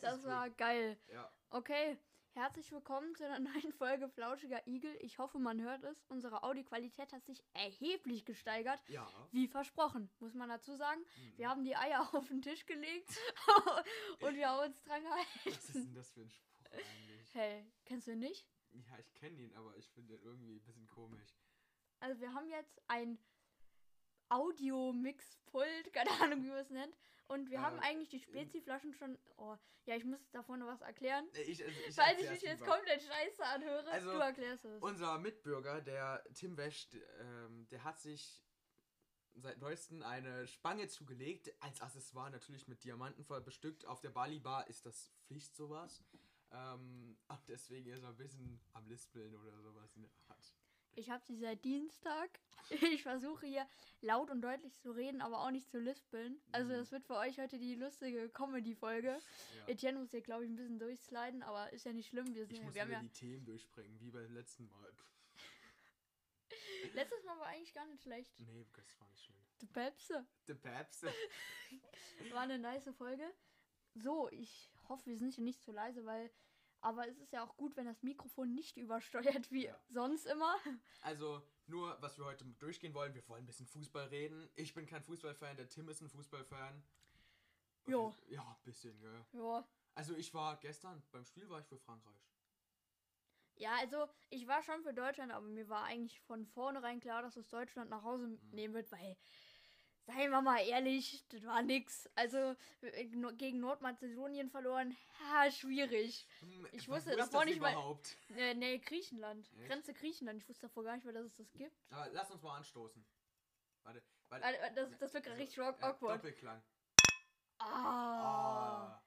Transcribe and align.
Das 0.00 0.24
war 0.24 0.48
geil. 0.48 0.98
Ja. 1.12 1.30
Okay, 1.50 1.98
herzlich 2.32 2.72
willkommen 2.72 3.14
zu 3.16 3.26
einer 3.26 3.38
neuen 3.50 3.72
Folge 3.74 4.08
Flauschiger 4.08 4.66
Igel. 4.66 4.96
Ich 5.00 5.18
hoffe, 5.18 5.38
man 5.38 5.60
hört 5.60 5.84
es. 5.84 6.02
Unsere 6.08 6.44
Audioqualität 6.44 7.12
hat 7.12 7.26
sich 7.26 7.44
erheblich 7.52 8.24
gesteigert. 8.24 8.80
Ja. 8.88 9.06
Wie 9.30 9.46
versprochen, 9.46 10.08
muss 10.20 10.32
man 10.32 10.48
dazu 10.48 10.74
sagen. 10.74 11.00
Mhm. 11.00 11.32
Wir 11.36 11.48
haben 11.50 11.64
die 11.64 11.76
Eier 11.76 12.08
auf 12.14 12.28
den 12.28 12.40
Tisch 12.40 12.64
gelegt 12.64 13.10
und 14.20 14.36
wir 14.36 14.48
haben 14.48 14.70
uns 14.70 14.82
dran 14.84 15.02
Was 15.04 15.18
ist 15.44 15.44
gehalten. 15.44 15.72
denn 15.74 15.94
das 15.94 16.10
für 16.12 16.20
ein 16.22 16.30
Spruch 16.30 16.47
eigentlich? 16.72 17.34
Hey, 17.34 17.64
kennst 17.84 18.06
du 18.06 18.12
ihn 18.12 18.18
nicht? 18.20 18.46
Ja, 18.72 18.98
ich 18.98 19.12
kenne 19.14 19.38
ihn, 19.40 19.54
aber 19.54 19.76
ich 19.76 19.88
finde 19.90 20.14
ihn 20.14 20.20
irgendwie 20.22 20.56
ein 20.56 20.62
bisschen 20.64 20.86
komisch. 20.86 21.36
Also 22.00 22.20
wir 22.20 22.32
haben 22.34 22.48
jetzt 22.50 22.80
ein 22.88 23.18
Audio-Mix-Pult, 24.28 25.92
keine 25.92 26.10
Ahnung, 26.22 26.42
wie 26.44 26.48
man 26.48 26.58
es 26.58 26.70
nennt. 26.70 26.96
Und 27.28 27.50
wir 27.50 27.58
Äh, 27.58 27.62
haben 27.62 27.78
eigentlich 27.80 28.08
die 28.08 28.20
Spezi-Flaschen 28.20 28.92
schon. 28.94 29.18
Oh, 29.36 29.56
ja, 29.84 29.96
ich 29.96 30.04
muss 30.04 30.20
davor 30.30 30.56
noch 30.56 30.66
was 30.66 30.80
erklären. 30.80 31.26
Äh, 31.34 31.42
Ich, 31.42 31.64
also 31.64 31.78
ich 31.88 31.94
Falls 31.94 32.20
ich 32.22 32.30
mich 32.30 32.42
jetzt 32.42 32.64
komplett 32.64 33.02
scheiße 33.02 33.44
anhöre, 33.44 33.90
Also, 33.90 34.12
du 34.12 34.18
erklärst 34.18 34.64
es. 34.64 34.82
Unser 34.82 35.18
Mitbürger, 35.18 35.80
der 35.80 36.24
Tim 36.34 36.56
Wesch, 36.56 36.88
ähm, 37.20 37.66
der 37.70 37.84
hat 37.84 38.00
sich 38.00 38.44
seit 39.34 39.58
neuestem 39.58 40.02
eine 40.02 40.46
Spange 40.46 40.88
zugelegt, 40.88 41.52
als 41.60 41.80
Accessoire 41.80 42.30
natürlich 42.30 42.66
mit 42.66 42.82
Diamanten 42.82 43.24
voll 43.24 43.40
bestückt. 43.40 43.84
Auf 43.86 44.00
der 44.00 44.10
Bali 44.10 44.40
Bar 44.40 44.66
ist 44.68 44.84
das 44.84 45.12
Pflicht 45.26 45.54
sowas. 45.54 46.02
Ähm, 46.50 47.16
und 47.28 47.38
deswegen 47.48 47.88
ist 47.90 48.02
er 48.02 48.08
ein 48.10 48.16
bisschen 48.16 48.60
am 48.72 48.86
Lispeln 48.86 49.34
oder 49.36 49.60
sowas 49.60 49.94
in 49.96 50.02
der 50.02 50.10
Art. 50.28 50.54
Ich 50.94 51.10
habe 51.10 51.22
sie 51.24 51.36
seit 51.36 51.64
Dienstag. 51.64 52.40
Ich 52.98 53.02
versuche 53.02 53.46
hier 53.46 53.66
laut 54.02 54.30
und 54.30 54.42
deutlich 54.42 54.76
zu 54.78 54.90
reden, 54.90 55.22
aber 55.22 55.40
auch 55.40 55.50
nicht 55.50 55.70
zu 55.70 55.78
lispeln. 55.78 56.38
Also 56.52 56.70
Mhm. 56.72 56.76
das 56.78 56.92
wird 56.92 57.04
für 57.06 57.16
euch 57.16 57.38
heute 57.38 57.58
die 57.58 57.74
lustige 57.76 58.28
Comedy-Folge. 58.30 59.08
Ja. 59.58 59.68
Etienne 59.68 59.98
muss 60.00 60.10
hier, 60.10 60.20
glaube 60.20 60.44
ich, 60.44 60.50
ein 60.50 60.56
bisschen 60.56 60.78
durchsliden, 60.78 61.42
aber 61.42 61.72
ist 61.72 61.84
ja 61.86 61.92
nicht 61.94 62.08
schlimm. 62.08 62.34
Wir, 62.34 62.42
Ich 62.44 62.56
sind, 62.56 62.64
muss 62.64 62.74
wir 62.74 62.82
haben 62.82 62.90
ja 62.90 63.00
die 63.00 63.08
Themen 63.12 63.44
durchspringen, 63.46 63.98
wie 64.00 64.10
beim 64.10 64.32
letzten 64.34 64.66
Mal. 64.68 64.92
Letztes 66.94 67.24
Mal 67.24 67.38
war 67.38 67.46
eigentlich 67.46 67.72
gar 67.74 67.86
nicht 67.86 68.02
schlecht. 68.02 68.38
nee, 68.40 68.66
das 68.74 69.00
war 69.00 69.08
nicht 69.08 69.24
schlimm. 69.24 69.36
Die 69.60 69.66
Pepse. 69.66 70.26
The 70.46 70.54
Babs. 70.54 71.02
War 72.32 72.40
eine 72.42 72.58
nice 72.58 72.88
Folge. 72.96 73.24
So, 73.94 74.28
ich 74.30 74.70
hoffe, 74.88 75.06
wir 75.06 75.16
sind 75.18 75.34
hier 75.34 75.44
nicht 75.44 75.62
zu 75.62 75.72
leise, 75.72 76.04
weil. 76.04 76.30
Aber 76.80 77.08
es 77.08 77.18
ist 77.18 77.32
ja 77.32 77.42
auch 77.44 77.56
gut, 77.56 77.76
wenn 77.76 77.86
das 77.86 78.02
Mikrofon 78.02 78.54
nicht 78.54 78.76
übersteuert 79.44 79.50
wie 79.50 79.66
Ja. 79.66 79.80
sonst 79.88 80.26
immer. 80.26 80.56
Also, 81.02 81.42
nur 81.66 82.00
was 82.00 82.18
wir 82.18 82.24
heute 82.24 82.44
durchgehen 82.44 82.94
wollen, 82.94 83.14
wir 83.14 83.26
wollen 83.28 83.44
ein 83.44 83.46
bisschen 83.46 83.66
Fußball 83.66 84.06
reden. 84.08 84.48
Ich 84.56 84.74
bin 84.74 84.86
kein 84.86 85.02
Fußballfan, 85.02 85.56
der 85.56 85.68
Tim 85.68 85.88
ist 85.88 86.00
ein 86.00 86.08
Fußballfan. 86.08 86.82
Jo. 87.86 88.14
Ja, 88.28 88.42
ein 88.42 88.62
bisschen, 88.64 88.98
gell. 89.00 89.24
Ja. 89.32 89.66
Also, 89.94 90.14
ich 90.14 90.32
war 90.34 90.56
gestern, 90.58 91.02
beim 91.10 91.24
Spiel 91.24 91.48
war 91.48 91.60
ich 91.60 91.66
für 91.66 91.78
Frankreich. 91.78 92.14
Ja, 93.56 93.74
also 93.78 94.08
ich 94.30 94.46
war 94.46 94.62
schon 94.62 94.84
für 94.84 94.94
Deutschland, 94.94 95.32
aber 95.32 95.44
mir 95.46 95.68
war 95.68 95.82
eigentlich 95.84 96.20
von 96.20 96.46
vornherein 96.46 97.00
klar, 97.00 97.22
dass 97.22 97.36
es 97.36 97.48
Deutschland 97.48 97.90
nach 97.90 98.04
Hause 98.04 98.28
Mhm. 98.28 98.50
nehmen 98.52 98.74
wird, 98.74 98.92
weil, 98.92 99.16
seien 100.08 100.30
wir 100.30 100.40
mal 100.40 100.58
ehrlich, 100.66 101.24
das 101.28 101.44
war 101.44 101.60
nix. 101.62 102.08
Also 102.14 102.56
äh, 102.80 103.04
gegen 103.36 103.60
Nordmazedonien 103.60 104.48
verloren, 104.50 104.96
ha, 105.20 105.50
schwierig. 105.50 106.26
Hm, 106.40 106.66
Ich 106.72 106.88
wo 106.88 106.92
wusste 106.94 107.10
ist 107.10 107.18
davor 107.18 107.44
nicht 107.44 107.60
mal- 107.60 107.72
überhaupt? 107.72 108.16
Äh, 108.36 108.54
nee, 108.54 108.78
Griechenland. 108.78 109.50
Echt? 109.58 109.66
Grenze 109.68 109.92
Griechenland. 109.94 110.40
Ich 110.42 110.48
wusste 110.48 110.66
davor 110.66 110.84
gar 110.84 110.94
nicht 110.96 111.04
mehr, 111.04 111.12
dass 111.14 111.26
es 111.26 111.36
das 111.36 111.52
gibt. 111.52 111.76
Aber 111.90 112.08
lass 112.12 112.30
uns 112.30 112.42
mal 112.42 112.56
anstoßen. 112.56 113.04
Warte, 113.84 114.02
warte. 114.30 114.44
Warte, 114.44 114.74
Das, 114.74 114.98
das 114.98 115.14
wird 115.14 115.24
gerade 115.24 115.40
Also, 115.40 115.42
richtig 115.42 115.58
awk- 115.62 115.80
ja, 115.80 115.90
awkward. 115.90 116.16
Doppelklang. 116.18 116.62
Ah. 117.58 119.00
Ah. 119.00 119.02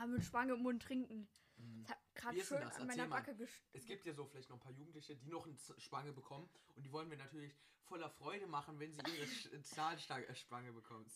ah, 0.00 0.06
mit 0.06 0.24
Spange 0.24 0.52
im 0.54 0.62
Mund 0.62 0.82
trinken. 0.82 1.28
Gerade 2.18 2.36
schön 2.44 2.58
an 2.62 2.86
meiner. 2.86 3.06
Backe 3.06 3.34
gest 3.36 3.54
Es 3.72 3.86
gibt 3.86 4.04
ja 4.04 4.12
so 4.12 4.26
vielleicht 4.26 4.50
noch 4.50 4.56
ein 4.56 4.60
paar 4.60 4.72
Jugendliche, 4.72 5.14
die 5.16 5.28
noch 5.28 5.46
eine 5.46 5.56
Spange 5.78 6.12
bekommen. 6.12 6.48
Und 6.74 6.82
die 6.82 6.92
wollen 6.92 7.08
wir 7.10 7.16
natürlich 7.16 7.54
voller 7.84 8.10
Freude 8.10 8.46
machen, 8.46 8.78
wenn 8.80 8.92
sie 8.92 9.00
ihre 9.00 9.24
Sch- 9.24 9.62
Zahnstange 9.62 10.72
bekommen. 10.72 11.06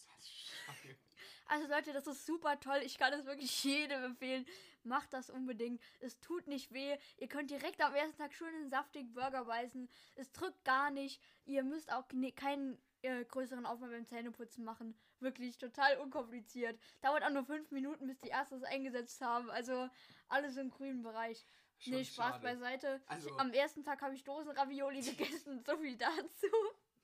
Also 1.46 1.66
Leute, 1.68 1.92
das 1.92 2.06
ist 2.06 2.24
super 2.24 2.58
toll. 2.60 2.80
Ich 2.84 2.96
kann 2.98 3.12
es 3.12 3.26
wirklich 3.26 3.62
jedem 3.64 4.02
empfehlen. 4.04 4.46
Macht 4.84 5.12
das 5.12 5.28
unbedingt. 5.28 5.82
Es 6.00 6.18
tut 6.20 6.46
nicht 6.46 6.72
weh. 6.72 6.96
Ihr 7.18 7.28
könnt 7.28 7.50
direkt 7.50 7.80
am 7.82 7.94
ersten 7.94 8.16
Tag 8.16 8.32
schön 8.32 8.54
einen 8.54 8.70
saftigen 8.70 9.12
Burger 9.12 9.44
beißen. 9.44 9.88
Es 10.16 10.32
drückt 10.32 10.64
gar 10.64 10.90
nicht. 10.90 11.20
Ihr 11.44 11.62
müsst 11.62 11.92
auch 11.92 12.10
ne- 12.12 12.32
keinen 12.32 12.80
äh, 13.02 13.24
größeren 13.24 13.66
Aufwand 13.66 13.92
beim 13.92 14.06
Zähneputzen 14.06 14.64
machen. 14.64 14.96
Wirklich 15.20 15.58
total 15.58 15.98
unkompliziert. 15.98 16.78
Dauert 17.00 17.22
auch 17.24 17.30
nur 17.30 17.44
fünf 17.44 17.70
Minuten, 17.70 18.06
bis 18.06 18.18
die 18.20 18.28
Erstes 18.28 18.62
eingesetzt 18.62 19.20
haben. 19.20 19.50
Also 19.50 19.88
alles 20.28 20.56
im 20.56 20.70
grünen 20.70 21.02
Bereich. 21.02 21.44
Schon 21.78 21.94
nee, 21.94 22.04
Spaß 22.04 22.34
schade. 22.36 22.42
beiseite. 22.42 23.02
Also- 23.06 23.36
Am 23.38 23.52
ersten 23.52 23.82
Tag 23.84 24.02
habe 24.02 24.14
ich 24.14 24.24
Dosenravioli 24.24 25.00
gegessen. 25.02 25.62
So 25.64 25.76
viel 25.78 25.96
dazu. 25.96 26.46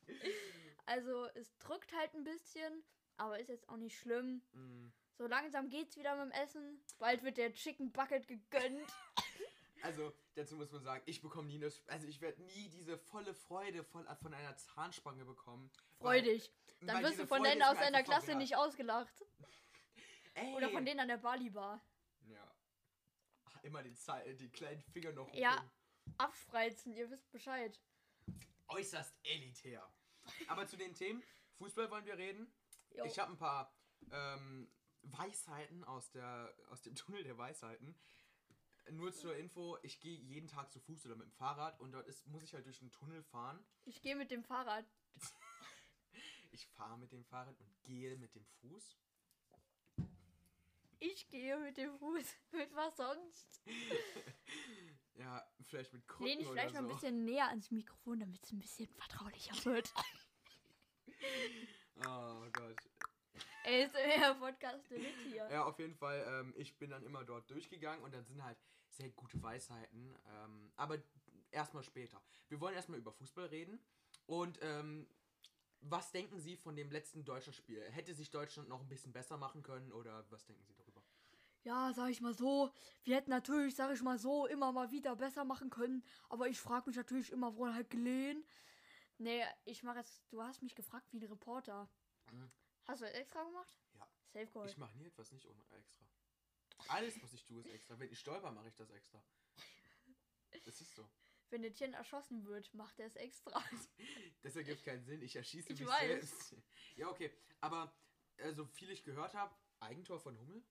Also 0.87 1.27
es 1.35 1.55
drückt 1.59 1.93
halt 1.95 2.15
ein 2.15 2.25
bisschen, 2.25 2.83
aber 3.19 3.39
ist 3.39 3.51
jetzt 3.51 3.69
auch 3.69 3.77
nicht 3.77 3.99
schlimm. 3.99 4.41
Mm. 4.55 4.89
So 5.19 5.27
langsam 5.27 5.69
geht's 5.69 5.99
wieder 5.99 6.17
mit 6.17 6.33
dem 6.35 6.43
Essen. 6.43 6.83
Bald 6.99 7.23
wird 7.23 7.37
der 7.37 7.53
Chicken 7.53 7.93
Bucket 7.93 8.27
gegönnt. 8.27 8.87
Also, 9.83 10.13
dazu 10.35 10.57
muss 10.57 10.71
man 10.71 10.83
sagen, 10.83 11.03
ich 11.07 11.21
bekomme 11.21 11.49
nie 11.49 11.57
eine, 11.57 11.73
also 11.87 12.07
ich 12.07 12.21
werde 12.21 12.43
nie 12.43 12.69
diese 12.69 12.99
volle 12.99 13.35
Freude 13.35 13.85
von, 13.85 14.07
von 14.17 14.35
einer 14.35 14.57
Zahnspange 14.57 15.25
bekommen. 15.25 15.71
Freu 15.99 16.21
weil-. 16.21 16.41
Dann 16.81 16.97
weil 16.97 17.05
wirst 17.05 17.19
du 17.19 17.27
von 17.27 17.43
denen 17.43 17.63
aus 17.63 17.79
deiner 17.79 18.03
Klasse 18.03 18.35
nicht 18.35 18.57
ausgelacht. 18.57 19.25
Ey. 20.35 20.55
Oder 20.57 20.71
von 20.71 20.85
denen 20.85 21.01
an 21.01 21.09
der 21.09 21.17
Bali 21.17 21.51
Bar. 21.51 21.81
Ja. 22.27 22.55
Ach, 23.47 23.63
immer 23.65 23.83
den, 23.83 23.95
äh, 23.95 24.35
die 24.35 24.49
kleinen 24.51 24.83
Finger 24.83 25.13
noch 25.13 25.33
Ja. 25.35 25.57
hochheben. 25.57 25.71
Abspreizen, 26.17 26.93
ihr 26.95 27.11
wisst 27.11 27.31
Bescheid. 27.31 27.79
Äußerst 28.69 29.15
elitär. 29.25 29.87
Aber 30.47 30.67
zu 30.67 30.77
den 30.77 30.95
Themen, 30.95 31.23
Fußball 31.59 31.91
wollen 31.91 32.07
wir 32.07 32.17
reden. 32.17 32.53
Jo. 32.91 33.05
Ich 33.05 33.19
habe 33.19 33.33
ein 33.33 33.37
paar 33.39 33.73
ähm, 34.11 34.71
Weisheiten 35.03 35.85
aus, 35.85 36.11
der, 36.11 36.55
aus 36.71 36.83
dem 36.83 36.95
Tunnel 36.97 37.25
der 37.25 37.37
Weisheiten. 37.37 37.95
Nur 38.91 39.13
zur 39.13 39.37
Info, 39.37 39.77
ich 39.83 40.01
gehe 40.01 40.17
jeden 40.19 40.49
Tag 40.49 40.71
zu 40.73 40.81
Fuß 40.81 41.07
oder 41.07 41.17
mit 41.17 41.27
dem 41.27 41.33
Fahrrad 41.33 41.79
und 41.81 41.93
dort 41.93 42.07
ist, 42.07 42.27
muss 42.27 42.43
ich 42.43 42.55
halt 42.55 42.67
durch 42.67 42.81
einen 42.81 42.91
Tunnel 42.91 43.23
fahren. 43.23 43.65
Ich 43.85 44.01
gehe 44.01 44.17
mit 44.17 44.31
dem 44.31 44.43
Fahrrad. 44.45 44.85
Ich 46.51 46.67
fahre 46.67 46.99
mit 46.99 47.13
dem 47.13 47.25
Fahrrad 47.25 47.61
und 47.61 47.83
gehe 47.85 48.17
mit 48.17 48.35
dem 48.35 48.45
Fuß. 48.45 48.97
Ich 50.99 51.29
gehe 51.29 51.59
mit 51.61 51.77
dem 51.77 51.97
Fuß. 51.99 52.25
Mit 52.53 52.75
was 52.75 52.97
sonst? 52.97 53.63
Ja, 55.15 55.45
vielleicht 55.65 55.93
mit 55.93 56.07
Krücken 56.07 56.27
Lehn 56.27 56.41
ich 56.41 56.47
vielleicht 56.47 56.71
oder 56.71 56.83
mal 56.83 56.89
so. 56.89 56.95
ein 56.95 57.01
bisschen 57.01 57.25
näher 57.25 57.49
ans 57.49 57.73
Mikrofon, 57.73 58.21
damit 58.21 58.45
es 58.45 58.53
ein 58.53 58.61
bisschen 58.61 58.87
vertraulicher 58.87 59.65
wird. 59.65 59.93
Oh 62.07 62.47
Gott. 62.53 62.77
Ey, 63.65 63.85
ist 63.85 63.95
der 63.95 64.35
Podcast 64.35 64.91
mit 64.91 65.01
hier. 65.27 65.49
Ja, 65.51 65.65
auf 65.65 65.79
jeden 65.79 65.95
Fall. 65.95 66.25
Ähm, 66.29 66.55
ich 66.57 66.77
bin 66.79 66.91
dann 66.91 67.05
immer 67.05 67.25
dort 67.25 67.51
durchgegangen 67.51 68.03
und 68.03 68.15
dann 68.15 68.25
sind 68.25 68.43
halt 68.43 68.59
sehr 68.89 69.11
gute 69.11 69.43
Weisheiten. 69.43 70.17
Ähm, 70.27 70.73
aber 70.77 70.99
erstmal 71.51 71.83
später. 71.83 72.23
Wir 72.49 72.61
wollen 72.61 72.75
erstmal 72.75 72.99
über 72.99 73.13
Fußball 73.13 73.47
reden. 73.47 73.79
Und 74.27 74.59
ähm, 74.63 75.09
was 75.81 76.11
denken 76.13 76.41
Sie 76.41 76.57
von 76.57 76.77
dem 76.77 76.91
letzten 76.91 77.25
deutschen 77.25 77.53
Spiel? 77.53 77.83
Hätte 77.91 78.15
sich 78.15 78.31
Deutschland 78.31 78.69
noch 78.69 78.81
ein 78.81 78.89
bisschen 78.89 79.13
besser 79.13 79.37
machen 79.37 79.63
können 79.63 79.93
oder 79.93 80.25
was 80.31 80.45
denken 80.45 80.65
Sie 80.65 80.75
darüber? 80.75 81.03
Ja, 81.65 81.93
sag 81.93 82.11
ich 82.11 82.21
mal 82.21 82.35
so. 82.35 82.73
Wir 83.05 83.17
hätten 83.17 83.31
natürlich, 83.31 83.75
sag 83.75 83.93
ich 83.93 84.03
mal 84.03 84.19
so, 84.19 84.47
immer 84.47 84.73
mal 84.73 84.91
wieder 84.91 85.17
besser 85.17 85.45
machen 85.45 85.71
können. 85.71 86.05
Aber 86.29 86.49
ich 86.49 86.59
frage 86.59 86.89
mich 86.89 86.97
natürlich 86.97 87.31
immer, 87.33 87.55
woran 87.57 87.75
halt 87.75 87.91
gelegen. 87.91 88.45
Nee, 89.19 89.43
ich 89.65 89.83
mache 89.83 89.99
jetzt. 89.99 90.23
Du 90.31 90.43
hast 90.43 90.63
mich 90.63 90.75
gefragt 90.75 91.07
wie 91.13 91.19
ein 91.19 91.29
Reporter. 91.29 91.89
Mhm. 92.33 92.51
Hast 92.89 93.03
du 93.03 93.05
das 93.07 93.15
extra 93.15 93.45
gemacht? 93.45 93.73
Ja. 93.95 94.09
Safe 94.33 94.47
Call. 94.47 94.67
Ich 94.69 94.79
mache 94.79 94.97
nie 94.97 95.07
etwas 95.07 95.31
nicht 95.31 95.47
ohne 95.47 95.63
extra. 95.77 96.07
Alles, 96.89 97.23
was 97.23 97.33
ich 97.35 97.45
tue, 97.45 97.61
ist 97.61 97.67
extra. 97.69 97.99
Wenn 97.99 98.11
ich 98.11 98.19
stolper, 98.19 98.51
mache 98.51 98.69
ich 98.69 98.75
das 98.77 98.89
extra. 98.91 99.23
Das 100.65 100.81
ist 100.81 100.95
so. 100.95 101.09
Wenn 101.51 101.63
der 101.63 101.73
Tien 101.75 101.93
erschossen 101.93 102.45
wird, 102.47 102.73
macht 102.75 102.99
er 102.99 103.07
es 103.07 103.17
extra. 103.17 103.63
Das 104.43 104.57
ergibt 104.57 104.85
keinen 104.85 105.03
Sinn. 105.05 105.21
Ich 105.23 105.37
erschieße 105.37 105.73
Ich 105.73 105.81
mich 105.81 105.89
weiß. 105.89 106.07
selbst. 106.09 106.57
Ja, 106.97 107.09
okay. 107.09 107.31
Aber 107.61 107.93
äh, 108.37 108.53
so 108.53 108.65
viel 108.65 108.91
ich 108.91 109.05
gehört 109.05 109.35
habe, 109.35 109.55
Eigentor 109.81 110.19
von 110.19 110.39
Hummel. 110.39 110.65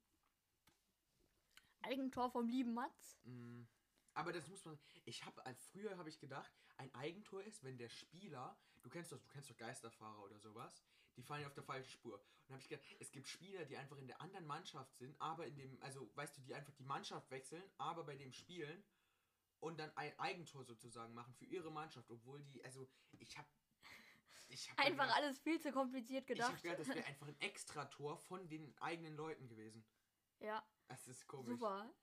Eigentor 1.82 2.32
vom 2.32 2.48
lieben 2.50 2.74
Mats. 2.74 3.20
Mm, 3.24 3.64
Aber 4.14 4.34
das 4.34 4.48
muss 4.48 4.66
man. 4.66 4.80
Ich 5.06 5.24
habe 5.26 5.42
früher 5.72 5.98
habe 5.98 6.10
ich 6.10 6.20
gedacht, 6.20 6.52
ein 6.78 6.94
Eigentor 6.96 7.44
ist, 7.44 7.64
wenn 7.64 7.78
der 7.78 7.90
Spieler, 7.90 8.58
du 8.82 8.90
kennst 8.90 9.12
doch, 9.12 9.20
du 9.20 9.28
kennst 9.28 9.50
doch 9.52 9.58
Geisterfahrer 9.58 10.24
oder 10.24 10.40
sowas, 10.40 10.84
die 11.18 11.24
fallen 11.24 11.46
auf 11.46 11.54
der 11.54 11.64
falschen 11.64 11.90
Spur. 11.92 12.16
Und 12.16 12.24
dann 12.50 12.54
habe 12.56 12.62
ich 12.64 12.70
gedacht, 12.70 12.86
es 13.00 13.12
gibt 13.12 13.28
Spieler, 13.28 13.66
die 13.66 13.76
einfach 13.76 13.98
in 13.98 14.08
der 14.08 14.22
anderen 14.22 14.46
Mannschaft 14.46 14.96
sind, 14.98 15.20
aber 15.20 15.46
in 15.46 15.56
dem, 15.56 15.82
also 15.82 16.10
weißt 16.16 16.38
du, 16.38 16.42
die 16.42 16.54
einfach 16.56 16.74
die 16.74 16.84
Mannschaft 16.86 17.30
wechseln, 17.32 17.64
aber 17.78 18.04
bei 18.06 18.16
dem 18.16 18.32
spielen 18.32 18.84
und 19.60 19.80
dann 19.80 19.92
ein 19.98 20.18
Eigentor 20.20 20.64
sozusagen 20.64 21.14
machen 21.14 21.34
für 21.34 21.46
ihre 21.46 21.72
Mannschaft, 21.72 22.10
obwohl 22.12 22.42
die, 22.44 22.64
also 22.64 22.88
ich 23.20 23.38
habe 23.38 23.48
ich 24.50 24.70
hab 24.72 24.80
Einfach 24.80 25.04
gedacht, 25.04 25.18
alles 25.18 25.40
viel 25.40 25.60
zu 25.60 25.72
kompliziert 25.74 26.30
ich 26.30 26.40
hab 26.42 26.62
gedacht. 26.62 26.64
gedacht, 26.64 26.80
das 26.80 26.88
wäre 26.88 27.06
einfach 27.06 27.28
ein 27.28 27.40
Extrator 27.42 28.18
von 28.18 28.48
den 28.48 28.78
eigenen 28.80 29.16
Leuten 29.16 29.50
gewesen. 29.50 29.84
ja, 30.40 30.64
Das 30.88 31.08
ist 31.08 31.28
komisch. 31.28 31.50
super. 31.50 31.94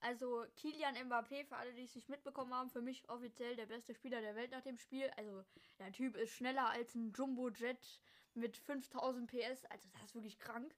Also 0.00 0.44
Kilian 0.56 0.94
Mbappé, 0.96 1.46
für 1.46 1.56
alle, 1.56 1.72
die 1.72 1.84
es 1.84 1.94
nicht 1.94 2.10
mitbekommen 2.10 2.52
haben, 2.52 2.68
für 2.70 2.82
mich 2.82 3.08
offiziell 3.08 3.56
der 3.56 3.64
beste 3.66 3.94
Spieler 3.94 4.20
der 4.20 4.36
Welt 4.36 4.50
nach 4.50 4.60
dem 4.60 4.76
Spiel. 4.76 5.08
Also 5.16 5.44
der 5.78 5.90
Typ 5.92 6.14
ist 6.16 6.32
schneller 6.34 6.68
als 6.68 6.94
ein 6.94 7.10
Jumbo-Jet 7.12 8.00
mit 8.34 8.56
5000 8.56 9.30
PS. 9.30 9.64
Also 9.66 9.88
das 9.92 10.02
ist 10.04 10.14
wirklich 10.14 10.38
krank. 10.38 10.74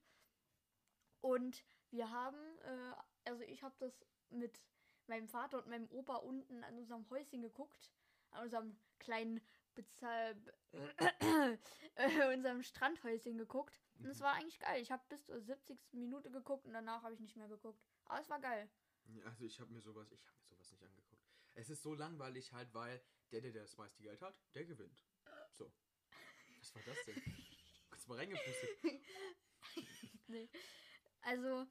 Und 1.21 1.63
wir 1.91 2.09
haben, 2.11 2.37
äh, 2.59 2.93
also 3.25 3.43
ich 3.43 3.63
habe 3.63 3.75
das 3.79 4.05
mit 4.29 4.61
meinem 5.07 5.27
Vater 5.27 5.57
und 5.57 5.67
meinem 5.67 5.89
Opa 5.89 6.15
unten 6.17 6.63
an 6.63 6.77
unserem 6.77 7.09
Häuschen 7.09 7.41
geguckt. 7.41 7.91
An 8.31 8.43
unserem 8.43 8.77
kleinen 8.99 9.41
Bezahl 9.73 10.35
äh, 11.95 12.33
unserem 12.33 12.61
Strandhäuschen 12.63 13.37
geguckt. 13.37 13.79
Und 13.99 14.05
es 14.07 14.19
Mhm. 14.19 14.23
war 14.23 14.33
eigentlich 14.33 14.59
geil. 14.59 14.81
Ich 14.81 14.91
habe 14.91 15.03
bis 15.09 15.25
zur 15.25 15.39
70. 15.39 15.79
Minute 15.93 16.29
geguckt 16.31 16.65
und 16.65 16.73
danach 16.73 17.03
habe 17.03 17.13
ich 17.13 17.19
nicht 17.19 17.35
mehr 17.35 17.47
geguckt. 17.47 17.81
Aber 18.05 18.19
es 18.19 18.29
war 18.29 18.39
geil. 18.39 18.69
Also 19.25 19.45
ich 19.45 19.59
habe 19.59 19.71
mir 19.71 19.81
sowas, 19.81 20.11
ich 20.11 20.25
habe 20.25 20.35
mir 20.37 20.45
sowas 20.45 20.71
nicht 20.71 20.83
angeguckt. 20.83 21.23
Es 21.53 21.69
ist 21.69 21.81
so 21.81 21.93
langweilig 21.93 22.51
halt, 22.51 22.73
weil 22.73 23.01
der, 23.31 23.41
der 23.41 23.51
das 23.53 23.77
meiste 23.77 24.03
Geld 24.03 24.21
hat, 24.21 24.37
der 24.53 24.65
gewinnt. 24.65 25.03
So. 25.51 25.71
Was 26.59 26.75
war 26.75 26.81
das 26.83 27.05
denn? 27.05 27.15
Mal 28.07 28.17
reingepustet. 28.17 28.69
Nee. 30.29 30.49
Also 31.21 31.65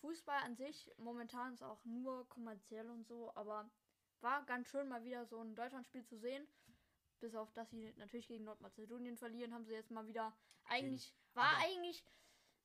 Fußball 0.00 0.42
an 0.42 0.56
sich 0.56 0.90
momentan 0.96 1.54
ist 1.54 1.62
auch 1.62 1.84
nur 1.84 2.28
kommerziell 2.28 2.88
und 2.90 3.06
so, 3.06 3.32
aber 3.36 3.70
war 4.20 4.44
ganz 4.46 4.68
schön 4.68 4.88
mal 4.88 5.04
wieder 5.04 5.24
so 5.26 5.40
ein 5.40 5.54
Deutschlandspiel 5.54 6.04
zu 6.04 6.18
sehen. 6.18 6.46
Bis 7.20 7.34
auf 7.36 7.52
dass 7.52 7.70
sie 7.70 7.92
natürlich 7.96 8.26
gegen 8.26 8.42
Nordmazedonien 8.44 9.16
verlieren, 9.16 9.54
haben 9.54 9.64
sie 9.64 9.72
jetzt 9.72 9.92
mal 9.92 10.06
wieder 10.08 10.36
eigentlich 10.64 11.14
war 11.34 11.44
aber- 11.44 11.58
eigentlich 11.64 12.04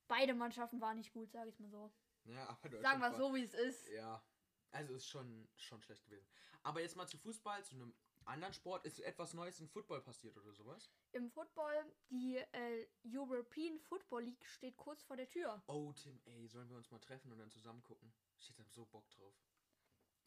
beide 0.07 0.33
Mannschaften 0.33 0.81
waren 0.81 0.97
nicht 0.97 1.13
gut, 1.13 1.31
sage 1.31 1.49
ich 1.49 1.59
mal 1.59 1.69
so. 1.69 1.93
Ja, 2.23 2.47
aber 2.49 2.81
Sagen 2.81 2.99
wir 3.01 3.11
war- 3.11 3.17
so, 3.17 3.35
wie 3.35 3.43
es 3.43 3.53
ist. 3.53 3.87
Ja. 3.89 4.23
Also 4.71 4.95
ist 4.95 5.07
schon, 5.07 5.47
schon 5.55 5.81
schlecht 5.83 6.03
gewesen. 6.05 6.27
Aber 6.63 6.81
jetzt 6.81 6.95
mal 6.95 7.07
zu 7.07 7.17
Fußball, 7.19 7.63
zu 7.63 7.75
einem 7.75 7.95
anderen 8.27 8.53
Sport. 8.53 8.85
Ist 8.85 8.99
etwas 8.99 9.33
Neues 9.33 9.59
im 9.59 9.67
Football 9.69 10.01
passiert 10.01 10.37
oder 10.37 10.51
sowas? 10.53 10.89
Im 11.11 11.29
Football, 11.29 11.85
die 12.09 12.37
äh, 12.37 12.87
European 13.05 13.79
Football 13.79 14.23
League 14.23 14.45
steht 14.45 14.77
kurz 14.77 15.03
vor 15.03 15.15
der 15.17 15.27
Tür. 15.27 15.61
Oh, 15.67 15.93
Tim, 15.93 16.19
ey, 16.25 16.47
sollen 16.47 16.69
wir 16.69 16.77
uns 16.77 16.91
mal 16.91 16.99
treffen 16.99 17.31
und 17.31 17.37
dann 17.39 17.49
zusammen 17.49 17.81
gucken? 17.83 18.13
Ich 18.37 18.49
hätte 18.49 18.63
so 18.63 18.85
Bock 18.85 19.09
drauf. 19.11 19.35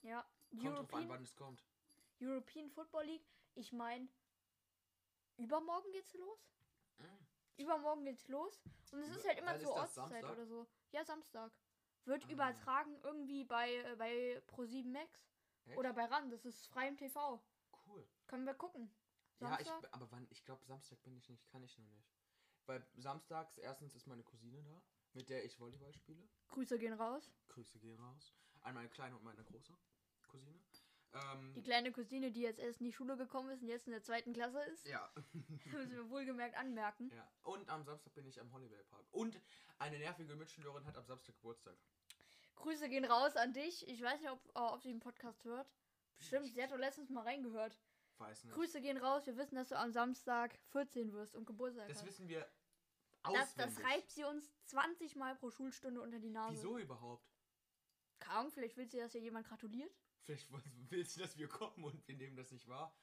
Ja, 0.03 0.23
Kommt 0.51 0.63
drauf 0.65 0.69
an, 0.69 0.77
European, 0.77 1.09
wann 1.09 1.23
es 1.23 1.37
kommt. 1.37 1.63
European 2.21 2.71
Football 2.71 3.05
League. 3.07 3.27
Ich 3.55 3.73
meine, 3.73 4.09
übermorgen 5.37 5.91
geht's 5.93 6.15
los. 6.15 6.53
Mm. 6.99 7.63
Übermorgen 7.63 8.05
geht's 8.05 8.29
los. 8.29 8.63
Und 8.93 9.01
es 9.01 9.17
ist 9.17 9.27
halt 9.29 9.39
immer 9.39 9.59
zur 9.59 9.73
Ortszeit 9.73 10.25
oder 10.25 10.47
so. 10.47 10.67
Ja, 10.93 11.05
Samstag. 11.05 11.53
Wird 12.07 12.25
Ah. 12.27 12.31
übertragen 12.31 12.99
irgendwie 13.03 13.45
bei, 13.45 13.75
äh, 13.77 13.97
bei 13.97 14.43
Pro7 14.49 14.91
Max. 14.91 15.31
Echt? 15.67 15.77
Oder 15.79 15.93
bei 15.93 16.07
RAN. 16.07 16.31
Das 16.31 16.45
ist 16.47 16.67
frei 16.69 16.89
im 16.89 16.97
TV. 16.97 17.41
Können 18.31 18.47
wir 18.47 18.55
gucken. 18.55 18.89
Ja, 19.41 19.59
ich, 19.59 19.67
Samstag? 19.67 19.93
aber 19.93 20.09
wann? 20.13 20.27
Ich 20.31 20.45
glaube, 20.45 20.65
Samstag 20.65 21.03
bin 21.03 21.17
ich 21.17 21.29
nicht, 21.29 21.45
kann 21.49 21.65
ich 21.65 21.77
noch 21.79 21.89
nicht. 21.89 22.09
Weil 22.67 22.87
samstags 22.97 23.59
erstens 23.59 23.95
ist 23.97 24.07
meine 24.07 24.23
Cousine 24.23 24.63
da, 24.63 24.81
mit 25.15 25.29
der 25.31 25.45
ich 25.45 25.59
Volleyball 25.59 25.93
spiele. 25.93 26.29
Grüße 26.49 26.79
gehen 26.79 26.93
raus. 26.93 27.33
Grüße 27.49 27.81
gehen 27.81 27.99
raus. 27.99 28.33
An 28.61 28.75
meine 28.75 28.89
kleine 28.89 29.17
und 29.17 29.25
meine 29.25 29.43
große 29.43 29.77
Cousine. 30.29 30.61
Ähm, 31.13 31.55
Die 31.55 31.63
kleine 31.63 31.91
Cousine, 31.91 32.31
die 32.31 32.43
jetzt 32.43 32.61
erst 32.61 32.81
in 32.81 32.87
die 32.87 32.93
Schule 32.93 33.17
gekommen 33.17 33.51
ist 33.51 33.63
und 33.63 33.69
jetzt 33.69 33.87
in 33.89 33.93
der 33.93 34.03
zweiten 34.03 34.33
Klasse 34.33 34.61
ist. 34.65 34.87
ja. 34.87 35.11
Müssen 35.73 35.91
wir 35.91 36.09
wohlgemerkt 36.09 36.55
anmerken. 36.57 37.11
ja. 37.13 37.29
Und 37.43 37.69
am 37.69 37.83
Samstag 37.83 38.15
bin 38.15 38.27
ich 38.27 38.41
am 38.41 38.53
Holiday 38.53 38.85
Park. 38.85 39.05
Und 39.11 39.41
eine 39.81 39.99
nervige 39.99 40.37
Mitschülerin 40.37 40.87
hat 40.87 40.97
am 40.97 41.05
Samstag 41.07 41.35
Geburtstag. 41.35 41.77
Grüße 42.55 42.89
gehen 42.89 43.07
raus 43.07 43.35
an 43.37 43.53
dich. 43.55 43.89
Ich 43.89 44.01
weiß 44.03 44.21
nicht, 44.21 44.31
ob, 44.31 44.39
ob 44.55 44.81
sie 44.83 44.91
den 44.91 45.01
Podcast 45.01 45.43
hört. 45.45 45.69
Bestimmt, 46.19 46.47
sie 46.53 46.63
hat 46.63 46.71
doch 46.71 46.77
letztens 46.79 47.09
mal 47.11 47.23
reingehört. 47.25 47.77
Weiß 48.21 48.45
nicht. 48.45 48.55
Grüße 48.55 48.81
gehen 48.83 48.99
raus. 48.99 49.27
Wir 49.27 49.37
wissen, 49.39 49.55
dass 49.55 49.69
du 49.69 49.79
am 49.79 49.91
Samstag 49.93 50.57
14 50.73 51.13
wirst 51.13 51.35
und 51.35 51.47
Geburtstag 51.47 51.89
Das 51.89 51.99
hast. 51.99 52.07
wissen 52.07 52.29
wir 52.29 52.41
Das, 53.23 53.33
auswendig. 53.55 53.77
das 53.77 53.85
reibt 53.85 54.11
sie 54.11 54.25
uns 54.25 54.53
20 54.67 55.17
Mal 55.17 55.35
pro 55.37 55.51
Schulstunde 55.51 56.01
unter 56.03 56.19
die 56.19 56.29
Nase. 56.31 56.55
Wieso 56.57 56.79
überhaupt? 56.79 57.27
Keine 58.19 58.41
Ahnung, 58.41 58.53
vielleicht 58.53 58.77
will 58.77 58.89
sie, 58.91 58.99
dass 58.99 59.15
ihr 59.15 59.23
jemand 59.23 59.47
gratuliert. 59.49 59.91
Vielleicht 60.23 60.49
will 60.91 61.05
sie, 61.07 61.21
dass 61.21 61.39
wir 61.39 61.49
kommen 61.49 61.83
und 61.83 62.07
wir 62.07 62.15
nehmen 62.17 62.37
das 62.37 62.51
nicht 62.53 62.69
wahr. 62.69 62.95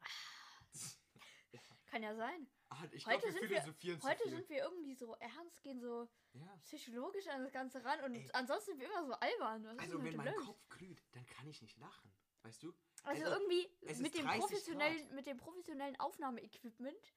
Kann 1.86 2.02
ja 2.02 2.14
sein. 2.16 2.48
Ah, 2.68 2.82
ich 2.90 3.06
Heute 3.06 3.30
sind 3.32 3.48
wir- 3.48 3.62
Heute 4.02 4.28
sind 4.28 4.48
wir 4.48 4.58
irgendwie 4.64 4.94
so 4.96 5.14
ernst, 5.16 5.62
gehen 5.62 5.80
so 5.80 6.08
ja. 6.32 6.56
psychologisch 6.64 7.28
an 7.28 7.44
das 7.44 7.52
Ganze 7.52 7.84
ran 7.84 8.00
und 8.00 8.14
Ey. 8.16 8.28
ansonsten 8.32 8.72
sind 8.72 8.80
wir 8.80 8.88
immer 8.88 9.06
so 9.06 9.12
albern. 9.14 9.64
Was 9.64 9.78
Also 9.78 10.02
wenn 10.02 10.16
mein? 10.16 10.34
Kopf 10.34 10.68
glüht, 10.68 11.00
dann 11.12 11.24
kann 11.26 11.46
ich 11.46 11.62
nicht 11.62 11.78
lachen. 11.78 12.12
Weißt 12.42 12.64
du? 12.64 12.74
Also, 13.06 13.22
also, 13.22 13.36
irgendwie 13.36 13.70
mit 14.02 14.14
dem, 14.14 14.26
30 14.26 14.40
professionellen, 14.40 15.14
mit 15.14 15.26
dem 15.26 15.36
professionellen 15.36 15.94
Aufnahmeequipment 16.00 17.14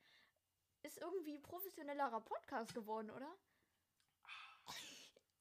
ist 0.84 1.00
irgendwie 1.00 1.40
professionellerer 1.40 2.22
Podcast 2.22 2.76
geworden, 2.76 3.10
oder? 3.10 3.36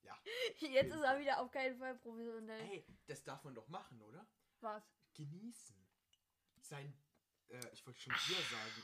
Ja. 0.03 0.19
Jetzt 0.59 0.95
ist 0.95 1.03
er 1.03 1.19
wieder 1.19 1.41
auf 1.41 1.51
keinen 1.51 1.77
Fall 1.79 1.95
professionell. 1.97 2.71
Ey, 2.71 2.87
das 3.07 3.23
darf 3.25 3.45
man 3.45 3.55
doch 3.55 3.69
machen, 3.69 4.01
oder? 4.01 4.27
Was? 4.61 4.83
Genießen. 5.13 5.77
Sein, 6.63 6.99
äh, 7.49 7.69
ich 7.73 7.87
wollte 7.87 8.01
schon 8.01 8.15
Bier 8.27 8.43
sagen. 8.51 8.83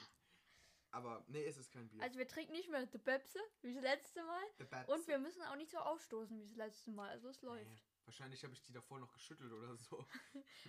Aber 0.91 1.25
nee, 1.29 1.45
es 1.45 1.57
ist 1.57 1.73
kein 1.73 1.89
Bier. 1.89 2.03
Also 2.03 2.19
wir 2.19 2.29
trinken 2.29 2.53
nicht 2.53 2.69
mehr 2.69 2.85
die 2.85 2.99
Pepsi, 2.99 3.41
wie 3.63 3.73
das 3.73 3.83
letzte 3.83 4.23
Mal. 4.23 4.85
Und 4.87 5.09
wir 5.09 5.19
müssen 5.19 5.43
auch 5.45 5.57
nicht 5.57 5.71
so 5.71 5.79
aufstoßen 5.79 6.39
wie 6.39 6.45
das 6.45 6.57
letzte 6.57 6.91
Mal. 6.91 7.09
Also 7.09 7.29
es 7.29 7.41
läuft. 7.41 7.71
Nee, 7.71 7.94
wahrscheinlich 8.07 8.43
habe 8.45 8.53
ich 8.55 8.63
die 8.63 8.73
davor 8.73 8.99
noch 8.99 9.13
geschüttelt 9.13 9.53
oder 9.53 9.77
so. 9.77 10.07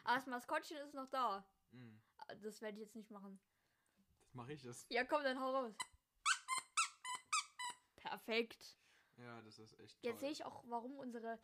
Aber 0.04 0.16
das 0.16 0.26
Maskottchen 0.28 0.78
ist 0.78 0.94
noch 0.94 1.10
da. 1.10 1.48
Mm, 1.72 1.98
Das 2.42 2.62
werde 2.62 2.78
ich 2.78 2.84
jetzt 2.84 2.96
nicht 2.96 3.12
machen. 3.12 3.40
das 4.20 4.34
mache 4.34 4.54
ich 4.54 4.62
das. 4.64 4.86
Ja, 4.90 5.04
komm, 5.04 5.24
dann 5.24 5.40
hau 5.40 5.52
raus. 5.52 5.76
Perfekt. 7.96 8.78
Ja, 9.18 9.42
das 9.42 9.60
ist 9.60 9.80
echt 9.80 10.02
toll. 10.02 10.12
Jetzt 10.12 10.20
sehe 10.20 10.32
ich 10.32 10.46
auch, 10.46 10.64
warum 10.68 10.98
unsere 10.98 11.40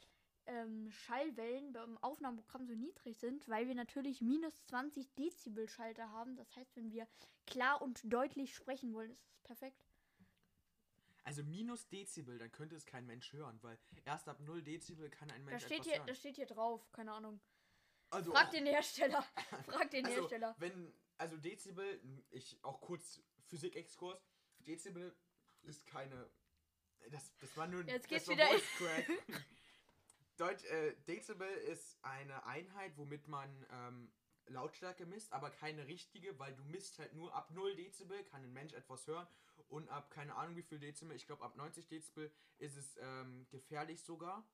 ähm, 0.46 0.92
Schallwellen 0.92 1.71
beim 1.74 1.98
Aufnahmeprogramm 2.00 2.66
so 2.66 2.74
niedrig 2.76 3.18
sind, 3.19 3.48
weil 3.48 3.68
wir 3.68 3.76
natürlich 3.76 4.21
minus 4.21 4.64
20 4.66 5.14
Dezibel 5.16 5.68
Schalter 5.68 6.12
haben. 6.12 6.36
Das 6.36 6.56
heißt, 6.56 6.76
wenn 6.76 6.92
wir 6.92 7.07
klar 7.48 7.81
und 7.81 8.02
deutlich 8.04 8.56
sprechen 8.56 8.94
wollen, 8.94 9.12
ist 9.12 9.26
es 9.28 9.40
perfekt. 9.42 9.91
Also 11.23 11.44
minus 11.44 11.87
Dezibel, 11.87 12.40
dann 12.40 12.51
könnte 12.51 12.75
es 12.75 12.85
kein 12.85 13.06
Mensch 13.06 13.31
hören, 13.33 13.61
weil 13.61 13.78
erst 14.06 14.28
ab 14.28 14.40
0 14.40 14.63
Dezibel 14.63 15.09
kann 15.09 15.30
ein 15.31 15.45
Da 15.45 15.51
Mensch 15.51 15.66
steht, 15.66 15.73
etwas 15.80 15.87
hier, 15.87 15.97
hören. 15.97 16.07
das 16.07 16.18
steht 16.18 16.35
hier 16.35 16.47
drauf, 16.47 16.92
keine 16.92 17.13
Ahnung. 17.13 17.40
also, 18.09 18.31
Frag 18.31 18.51
den 18.51 18.66
Hersteller. 18.66 19.23
Frag 19.66 19.92
den 19.92 20.06
also, 20.06 20.21
Hersteller. 20.21 20.56
wenn, 20.57 20.94
also 21.18 21.37
Dezibel, 21.37 22.01
ich 22.31 22.57
auch 22.63 22.81
kurz 22.81 23.21
Physik-Exkurs, 23.47 24.19
Dezibel 24.59 25.16
ist 25.63 25.85
keine, 25.85 26.30
das, 27.11 27.37
das 27.37 27.56
war 27.56 27.68
nur 27.68 27.83
Jetzt 27.85 28.07
geht's 28.07 28.25
das 28.25 28.35
wieder-. 28.35 28.47
Deutsch, 30.37 30.63
äh, 30.66 30.95
Dezibel 31.07 31.47
ist 31.47 32.04
eine 32.04 32.44
Einheit, 32.45 32.97
womit 32.97 33.28
man 33.28 33.66
ähm, 33.71 34.11
Lautstärke 34.48 35.06
misst, 35.06 35.31
aber 35.33 35.50
keine 35.50 35.88
richtige, 35.88 36.38
weil 36.40 36.54
du 36.54 36.64
misst 36.66 37.00
halt 37.00 37.14
nur 37.14 37.33
ab 37.33 37.52
0 37.52 37.76
Dezibel 37.76 38.24
kann 38.26 38.44
ein 38.44 38.54
Mensch 38.54 38.74
etwas 38.74 39.07
hören 39.07 39.28
und 39.69 39.90
ab 39.90 40.12
keine 40.12 40.36
Ahnung 40.36 40.56
wie 40.56 40.64
viel 40.64 40.80
Dezibel, 40.80 41.16
ich 41.16 41.26
glaube 41.26 41.44
ab 41.44 41.56
90 41.56 41.88
Dezibel 41.88 42.31
ist 42.57 42.78
es 42.78 42.98
ähm, 43.02 43.48
gefährlich 43.50 44.04
sogar. 44.04 44.45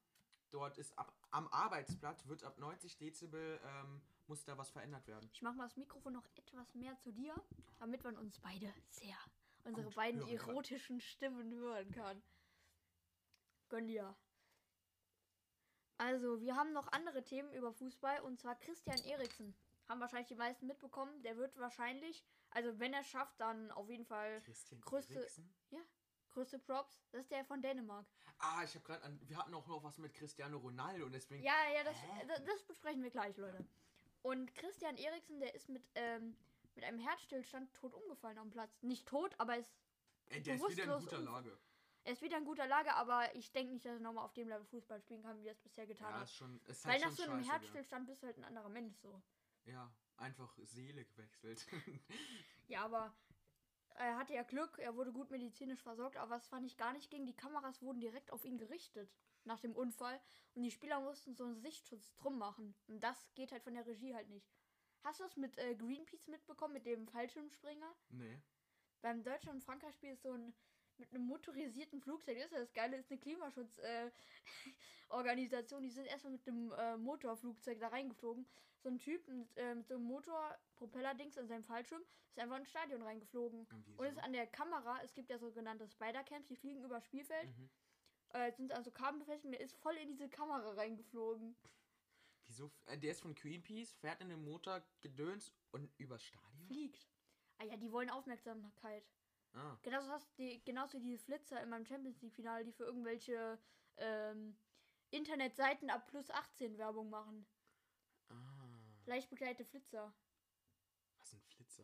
Dort 0.51 0.77
ist 0.77 0.97
ab 0.97 1.13
am 1.31 1.47
Arbeitsplatz 1.49 2.25
wird 2.27 2.43
ab 2.43 2.57
90 2.57 2.97
Dezibel 2.97 3.59
ähm, 3.63 4.01
muss 4.27 4.45
da 4.45 4.57
was 4.57 4.69
verändert 4.69 5.07
werden. 5.07 5.29
Ich 5.33 5.41
mache 5.41 5.55
mal 5.55 5.67
das 5.67 5.77
Mikrofon 5.77 6.13
noch 6.13 6.27
etwas 6.35 6.73
mehr 6.73 6.97
zu 6.99 7.11
dir, 7.11 7.35
damit 7.79 8.03
man 8.03 8.17
uns 8.17 8.39
beide 8.39 8.73
sehr, 8.89 9.17
unsere 9.63 9.87
Gut 9.87 9.95
beiden 9.95 10.19
hören 10.19 10.37
kann. 10.37 10.49
erotischen 10.49 11.01
Stimmen 11.01 11.53
hören 11.53 11.91
kann. 11.91 12.21
Gönn 13.69 13.87
dir. 13.87 14.15
Also, 15.97 16.39
wir 16.41 16.55
haben 16.55 16.73
noch 16.73 16.87
andere 16.91 17.23
Themen 17.23 17.51
über 17.53 17.73
Fußball 17.73 18.21
und 18.21 18.39
zwar 18.39 18.55
Christian 18.55 18.99
Eriksen. 18.99 19.55
Haben 19.87 19.99
wahrscheinlich 20.01 20.27
die 20.27 20.35
meisten 20.35 20.67
mitbekommen. 20.67 21.21
Der 21.23 21.37
wird 21.37 21.57
wahrscheinlich, 21.57 22.23
also 22.51 22.77
wenn 22.79 22.93
er 22.93 23.01
es 23.01 23.07
schafft, 23.07 23.39
dann 23.39 23.71
auf 23.71 23.89
jeden 23.89 24.05
Fall 24.05 24.41
Christian 24.41 24.81
größte- 24.81 25.15
Eriksen? 25.15 25.53
größte 26.31 26.59
Props. 26.59 27.01
Das 27.11 27.21
ist 27.21 27.31
der 27.31 27.43
von 27.45 27.61
Dänemark. 27.61 28.05
Ah, 28.37 28.63
ich 28.63 28.75
habe 28.75 28.85
gerade 28.85 29.03
an 29.03 29.19
wir 29.27 29.37
hatten 29.37 29.53
auch 29.55 29.65
noch 29.65 29.83
was 29.83 29.97
mit 29.97 30.13
Cristiano 30.13 30.57
Ronaldo 30.57 31.05
und 31.05 31.11
deswegen 31.13 31.41
Ja, 31.43 31.55
ja, 31.73 31.83
das, 31.83 31.95
das, 32.27 32.43
das 32.43 32.63
besprechen 32.63 33.01
wir 33.01 33.09
gleich, 33.09 33.35
Leute. 33.37 33.65
Und 34.21 34.53
Christian 34.55 34.97
Eriksen, 34.97 35.39
der 35.39 35.55
ist 35.55 35.69
mit, 35.69 35.83
ähm, 35.95 36.35
mit 36.75 36.83
einem 36.83 36.99
Herzstillstand 36.99 37.73
tot 37.73 37.93
umgefallen 37.93 38.37
am 38.37 38.51
Platz. 38.51 38.83
Nicht 38.83 39.07
tot, 39.07 39.33
aber 39.39 39.57
ist 39.57 39.73
Ey, 40.29 40.43
der 40.43 40.55
ist 40.55 40.69
wieder 40.69 40.83
in 40.83 40.99
guter 40.99 41.19
Lage. 41.19 41.57
Er 42.03 42.13
ist 42.13 42.21
wieder 42.21 42.37
in 42.37 42.45
guter 42.45 42.67
Lage, 42.67 42.93
aber 42.93 43.33
ich 43.35 43.51
denke 43.51 43.73
nicht, 43.73 43.85
dass 43.85 43.93
er 43.93 43.99
nochmal 43.99 44.25
auf 44.25 44.33
dem 44.33 44.47
Level 44.49 44.65
Fußball 44.65 45.01
spielen 45.01 45.23
kann, 45.23 45.41
wie 45.41 45.47
er 45.47 45.53
es 45.53 45.59
bisher 45.59 45.87
getan 45.87 46.09
Ja, 46.11 46.19
hat. 46.19 46.29
schon. 46.29 46.59
Ist 46.65 46.85
Weil 46.85 46.93
halt 46.93 47.01
nach 47.01 47.07
schon 47.09 47.15
so 47.25 47.31
einem 47.31 47.41
scheiße, 47.43 47.51
Herzstillstand 47.53 48.07
bist 48.07 48.21
du 48.21 48.27
halt 48.27 48.37
ein 48.37 48.43
anderer 48.45 48.69
Mensch 48.69 48.95
so. 48.97 49.21
Ja, 49.67 49.93
einfach 50.17 50.57
Seele 50.63 51.05
gewechselt. 51.05 51.65
Ja, 52.69 52.83
aber 52.83 53.15
er 53.95 54.17
hatte 54.17 54.33
ja 54.33 54.43
Glück, 54.43 54.77
er 54.77 54.97
wurde 54.97 55.13
gut 55.13 55.31
medizinisch 55.31 55.81
versorgt, 55.81 56.17
aber 56.17 56.31
was 56.31 56.47
fand 56.47 56.65
ich 56.65 56.75
gar 56.75 56.91
nicht 56.91 57.09
ging, 57.09 57.25
die 57.25 57.35
Kameras 57.35 57.81
wurden 57.81 58.01
direkt 58.01 58.33
auf 58.33 58.43
ihn 58.43 58.57
gerichtet 58.57 59.09
nach 59.45 59.61
dem 59.61 59.73
Unfall 59.73 60.19
und 60.53 60.63
die 60.63 60.71
Spieler 60.71 60.99
mussten 60.99 61.33
so 61.33 61.45
einen 61.45 61.55
Sichtschutz 61.55 62.13
drum 62.17 62.37
machen. 62.37 62.75
Und 62.87 63.01
das 63.01 63.33
geht 63.35 63.53
halt 63.53 63.63
von 63.63 63.73
der 63.73 63.87
Regie 63.87 64.13
halt 64.13 64.27
nicht. 64.27 64.51
Hast 65.03 65.21
du 65.21 65.23
das 65.23 65.37
mit 65.37 65.57
äh, 65.57 65.75
Greenpeace 65.75 66.27
mitbekommen, 66.27 66.73
mit 66.73 66.85
dem 66.85 67.07
Fallschirmspringer? 67.07 67.95
nee. 68.09 68.41
Beim 69.01 69.23
Deutschland- 69.23 69.57
und 69.57 69.63
Frankreich-Spiel 69.63 70.11
ist 70.11 70.23
so 70.23 70.33
ein 70.33 70.53
mit 70.97 71.13
einem 71.13 71.27
motorisierten 71.27 72.01
Flugzeug, 72.01 72.37
das 72.37 72.47
ist 72.47 72.53
ja 72.53 72.59
das 72.59 72.73
Geile, 72.73 72.97
ist 72.97 73.11
eine 73.11 73.19
Klimaschutzorganisation. 73.19 75.83
Äh, 75.83 75.85
die 75.85 75.91
sind 75.91 76.07
erstmal 76.07 76.33
mit 76.33 76.47
einem 76.47 76.71
äh, 76.71 76.97
Motorflugzeug 76.97 77.79
da 77.79 77.89
reingeflogen. 77.89 78.47
So 78.87 78.93
ein 78.93 78.99
Typ 78.99 79.27
mit, 79.27 79.57
äh, 79.57 79.75
mit 79.75 79.85
so 79.85 79.95
einem 79.95 80.05
Motor, 80.05 80.57
Propeller-Dings 80.75 81.37
an 81.37 81.45
seinem 81.49 81.65
Fallschirm, 81.65 82.01
ist 82.29 82.39
einfach 82.39 82.57
ins 82.57 82.69
Stadion 82.69 83.01
reingeflogen. 83.01 83.67
Und 83.69 83.85
wieso? 83.85 83.99
Und 83.99 84.07
ist 84.07 84.17
an 84.19 84.31
der 84.31 84.47
Kamera, 84.47 85.01
es 85.03 85.13
gibt 85.13 85.29
ja 85.29 85.37
sogenannte 85.37 85.89
Spider-Camps, 85.89 86.47
die 86.47 86.55
fliegen 86.55 86.81
über 86.85 87.01
Spielfeld, 87.01 87.49
Mhm. 87.49 87.69
äh, 88.29 88.49
sind 88.53 88.71
also 88.71 88.89
Kabel 88.89 89.19
befestigt 89.19 89.43
und 89.43 89.51
der 89.51 89.59
ist 89.59 89.75
voll 89.75 89.97
in 89.97 90.07
diese 90.07 90.29
Kamera 90.29 90.71
reingeflogen. 90.75 91.57
Wieso? 92.45 92.71
Äh, 92.85 92.97
der 92.97 93.11
ist 93.11 93.19
von 93.19 93.35
Greenpeace, 93.35 93.91
fährt 93.91 94.21
in 94.21 94.29
den 94.29 94.41
Motor, 94.45 94.81
gedöns 95.01 95.51
und 95.71 95.91
übers 95.99 96.23
Stadion? 96.23 96.67
Fliegt. 96.67 97.09
Ah 97.57 97.65
ja, 97.65 97.75
die 97.75 97.91
wollen 97.91 98.09
Aufmerksamkeit. 98.09 99.05
Ah. 99.51 99.77
Genauso 99.81 100.09
hast 100.11 100.29
die, 100.37 100.63
genauso 100.63 100.97
die 100.97 101.17
Flitzer 101.17 101.61
in 101.61 101.67
meinem 101.67 101.85
Champions 101.85 102.21
League-Finale, 102.21 102.63
die 102.63 102.71
für 102.71 102.85
irgendwelche 102.85 103.59
ähm, 103.97 104.57
Internetseiten 105.09 105.89
ab 105.89 106.07
plus 106.07 106.29
18 106.31 106.77
Werbung 106.77 107.09
machen. 107.09 107.45
Ah. 109.07 109.09
Leicht 109.11 109.29
begleitete 109.29 109.65
Flitzer. 109.65 110.13
Was 111.19 111.33
ein 111.33 111.41
Flitzer. 111.41 111.83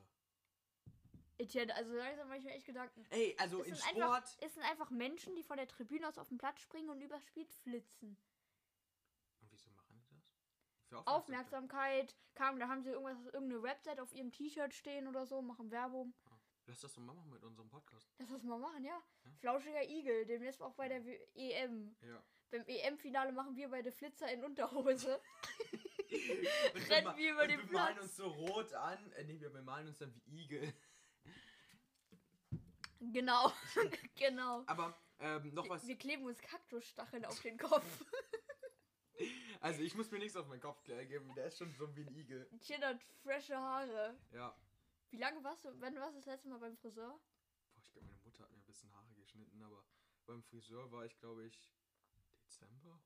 Etienne, 1.38 1.76
also 1.76 1.94
langsam 1.94 2.28
mache 2.28 2.38
ich 2.38 2.44
mir 2.46 2.52
echt 2.54 2.66
Gedanken. 2.66 3.06
Ey, 3.10 3.36
also 3.40 3.62
Es 3.62 3.68
in 3.68 3.76
sind, 3.76 3.84
Sport. 3.90 3.98
einfach, 4.16 4.38
es 4.42 4.54
sind 4.54 4.64
einfach 4.64 4.90
Menschen, 4.92 5.36
die 5.36 5.44
von 5.44 5.58
der 5.58 5.68
Tribüne 5.68 6.08
aus 6.08 6.18
auf 6.18 6.30
den 6.30 6.38
Platz 6.38 6.62
springen 6.62 6.90
und 6.90 7.02
übers 7.02 7.26
Spiel 7.26 7.46
flitzen. 7.46 8.18
Und 9.42 9.52
wieso 9.52 9.70
machen 9.72 9.96
die 9.98 10.06
das? 10.16 10.24
Für 10.88 11.08
Aufmerksamkeit, 11.08 12.16
kam, 12.36 12.60
da 12.60 12.68
haben 12.68 12.84
sie 12.84 12.92
irgendwas, 12.92 13.18
irgendeine 13.34 13.64
Website 13.64 14.00
auf 14.00 14.14
ihrem 14.14 14.32
T-Shirt 14.32 14.74
stehen 14.74 15.08
oder 15.08 15.26
so, 15.26 15.42
machen 15.42 15.72
Werbung. 15.72 16.14
Lass 16.66 16.80
das 16.82 16.94
doch 16.94 17.02
mal 17.02 17.14
machen 17.16 17.32
mit 17.32 17.44
unserem 17.44 17.68
Podcast. 17.70 18.08
Lass 18.20 18.30
das 18.30 18.44
mal 18.44 18.60
machen, 18.60 18.86
ja. 18.86 19.02
Ja. 19.26 19.32
Flauschiger 19.40 19.84
Igel, 19.90 20.26
demnächst 20.26 20.62
auch 20.62 20.76
bei 20.76 20.88
der 20.88 21.04
W- 21.04 21.20
EM. 21.34 21.96
Ja. 22.02 22.24
Beim 22.52 22.64
EM-Finale 22.68 23.32
machen 23.34 23.56
wir 23.58 23.68
beide 23.70 23.92
Flitzer 23.92 24.32
in 24.32 24.44
Unterhose. 24.46 25.20
Rennen 26.90 27.18
wir 27.18 27.34
über 27.34 27.48
den 27.48 27.60
wir 27.60 27.72
malen 27.74 27.96
Platz. 27.96 28.04
uns 28.04 28.16
so 28.16 28.28
rot 28.28 28.74
an. 28.74 29.12
Äh, 29.14 29.24
nee, 29.26 29.40
wir 29.40 29.50
bemalen 29.50 29.88
uns 29.88 29.98
dann 29.98 30.14
wie 30.14 30.44
Igel. 30.44 30.74
genau, 33.00 33.52
genau. 34.16 34.64
Aber 34.68 34.98
ähm, 35.20 35.54
noch 35.54 35.68
was. 35.70 35.88
Wir 35.88 35.98
kleben 35.98 36.26
uns 36.26 36.40
Kaktusstacheln 36.42 37.26
auf 37.26 37.40
den 37.42 37.58
Kopf. 37.58 37.86
Also 39.62 39.82
ich 39.82 39.96
muss 39.96 40.12
mir 40.12 40.20
nichts 40.20 40.36
auf 40.36 40.48
meinen 40.48 40.60
Kopf 40.60 40.84
geben. 40.84 41.34
Der 41.36 41.46
ist 41.46 41.58
schon 41.58 41.72
so 41.72 41.96
wie 41.96 42.02
ein 42.02 42.14
Igel. 42.16 42.50
Chin 42.60 42.84
hat 42.84 43.02
frische 43.22 43.56
Haare. 43.56 44.18
Ja. 44.32 44.54
Wie 45.12 45.18
lange 45.18 45.42
warst 45.42 45.64
du, 45.64 45.70
wann 45.80 45.96
warst 45.96 46.16
du 46.16 46.20
das 46.20 46.26
letzte 46.26 46.50
Mal 46.50 46.58
beim 46.58 46.76
Friseur? 46.76 47.18
Boah, 47.74 47.82
ich 47.82 47.92
glaube, 47.94 48.08
meine 48.08 48.20
Mutter 48.24 48.44
hat 48.44 48.52
mir 48.52 48.58
ein 48.58 48.66
bisschen 48.66 48.92
Haare 48.94 49.14
geschnitten, 49.14 49.62
aber 49.62 49.86
beim 50.26 50.44
Friseur 50.44 50.92
war 50.92 51.06
ich, 51.06 51.16
glaube 51.18 51.46
ich, 51.46 51.72
Dezember? 52.34 53.00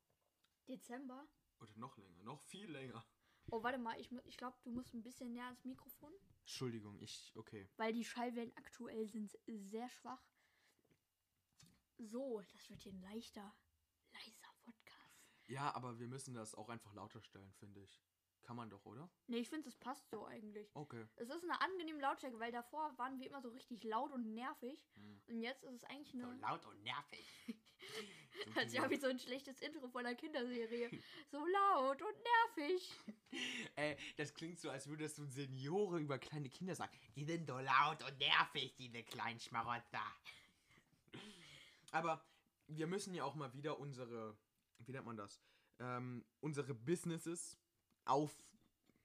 Dezember? 0.66 1.28
Oder 1.60 1.76
noch 1.76 1.96
länger, 1.98 2.22
noch 2.22 2.40
viel 2.42 2.70
länger. 2.70 3.04
Oh, 3.50 3.62
warte 3.62 3.78
mal, 3.78 3.98
ich, 3.98 4.10
ich 4.24 4.36
glaube, 4.36 4.56
du 4.62 4.70
musst 4.70 4.94
ein 4.94 5.02
bisschen 5.02 5.32
näher 5.32 5.46
ans 5.46 5.64
Mikrofon, 5.64 6.12
Entschuldigung, 6.40 6.98
ich, 7.00 7.32
okay. 7.34 7.68
weil 7.76 7.92
die 7.92 8.04
Schallwellen 8.04 8.52
aktuell 8.56 9.08
sind 9.08 9.38
sehr 9.46 9.88
schwach. 9.88 10.22
So, 11.98 12.42
das 12.52 12.70
wird 12.70 12.80
hier 12.82 12.92
ein 12.92 13.00
leichter, 13.00 13.54
leiser 14.12 14.54
Podcast. 14.62 14.98
Ja, 15.46 15.74
aber 15.74 15.98
wir 15.98 16.08
müssen 16.08 16.34
das 16.34 16.54
auch 16.54 16.68
einfach 16.68 16.94
lauter 16.94 17.20
stellen, 17.22 17.52
finde 17.54 17.80
ich. 17.80 18.02
Kann 18.42 18.56
man 18.56 18.70
doch, 18.70 18.86
oder? 18.86 19.10
Nee, 19.26 19.40
ich 19.40 19.50
finde, 19.50 19.68
es 19.68 19.76
passt 19.76 20.08
so 20.08 20.24
eigentlich. 20.24 20.74
Okay. 20.74 21.06
Es 21.16 21.28
ist 21.28 21.42
eine 21.42 21.60
angenehme 21.60 22.00
Lautstärke, 22.00 22.38
weil 22.38 22.50
davor 22.50 22.96
waren 22.96 23.18
wir 23.18 23.26
immer 23.26 23.42
so 23.42 23.50
richtig 23.50 23.84
laut 23.84 24.10
und 24.10 24.32
nervig. 24.32 24.88
Hm. 24.94 25.20
Und 25.26 25.40
jetzt 25.42 25.64
ist 25.64 25.74
es 25.74 25.84
eigentlich 25.84 26.14
eine. 26.14 26.34
laut 26.36 26.64
und 26.64 26.82
nervig. 26.82 27.26
Als 28.54 28.78
habe 28.78 28.94
ich 28.94 29.00
so 29.00 29.06
ein 29.08 29.18
schlechtes 29.18 29.60
Intro 29.60 29.88
von 29.88 30.06
einer 30.06 30.14
Kinderserie. 30.14 30.90
So 31.30 31.44
laut 31.46 32.00
und 32.00 32.14
nervig. 32.56 32.90
Ey, 33.76 33.96
das 34.16 34.32
klingt 34.32 34.58
so, 34.58 34.70
als 34.70 34.88
würdest 34.88 35.18
du 35.18 35.26
Senioren 35.26 36.02
über 36.04 36.18
kleine 36.18 36.48
Kinder 36.48 36.74
sagen. 36.74 36.90
Die 37.16 37.24
sind 37.24 37.46
so 37.46 37.58
laut 37.58 38.02
und 38.02 38.18
nervig, 38.18 38.74
diese 38.76 39.02
kleinen 39.02 39.38
Schmarotzer. 39.38 40.00
Aber 41.90 42.24
wir 42.66 42.86
müssen 42.86 43.14
ja 43.14 43.24
auch 43.24 43.34
mal 43.34 43.52
wieder 43.52 43.78
unsere, 43.78 44.36
wie 44.78 44.92
nennt 44.92 45.04
man 45.06 45.16
das? 45.16 45.40
Ähm, 45.80 46.24
unsere 46.40 46.74
Businesses 46.74 47.58
Wir 48.06 48.14
wollten 48.14 48.32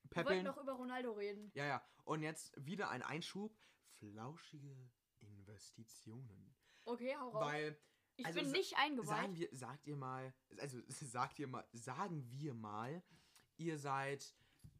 aufpeppeln. 0.09 0.43
noch 0.45 0.57
über 0.57 0.73
Ronaldo 0.73 1.11
reden. 1.11 1.51
Ja, 1.55 1.65
ja. 1.65 1.85
Und 2.05 2.23
jetzt 2.23 2.53
wieder 2.65 2.89
ein 2.89 3.01
Einschub. 3.01 3.53
Flauschige 3.99 4.75
Investitionen. 5.19 6.55
Okay, 6.85 7.15
hau 7.17 7.29
raus. 7.29 7.45
Weil, 7.45 7.77
ich 8.17 8.25
also 8.25 8.39
bin 8.41 8.51
nicht 8.51 8.77
eingeweiht. 8.77 9.07
sagen 9.07 9.37
wir, 9.37 9.49
sagt 9.51 9.87
ihr 9.87 9.95
mal, 9.95 10.33
also 10.59 10.79
sagt 10.89 11.39
ihr 11.39 11.47
mal, 11.47 11.65
sagen 11.73 12.25
wir 12.31 12.53
mal, 12.53 13.03
ihr 13.57 13.77
seid 13.77 14.33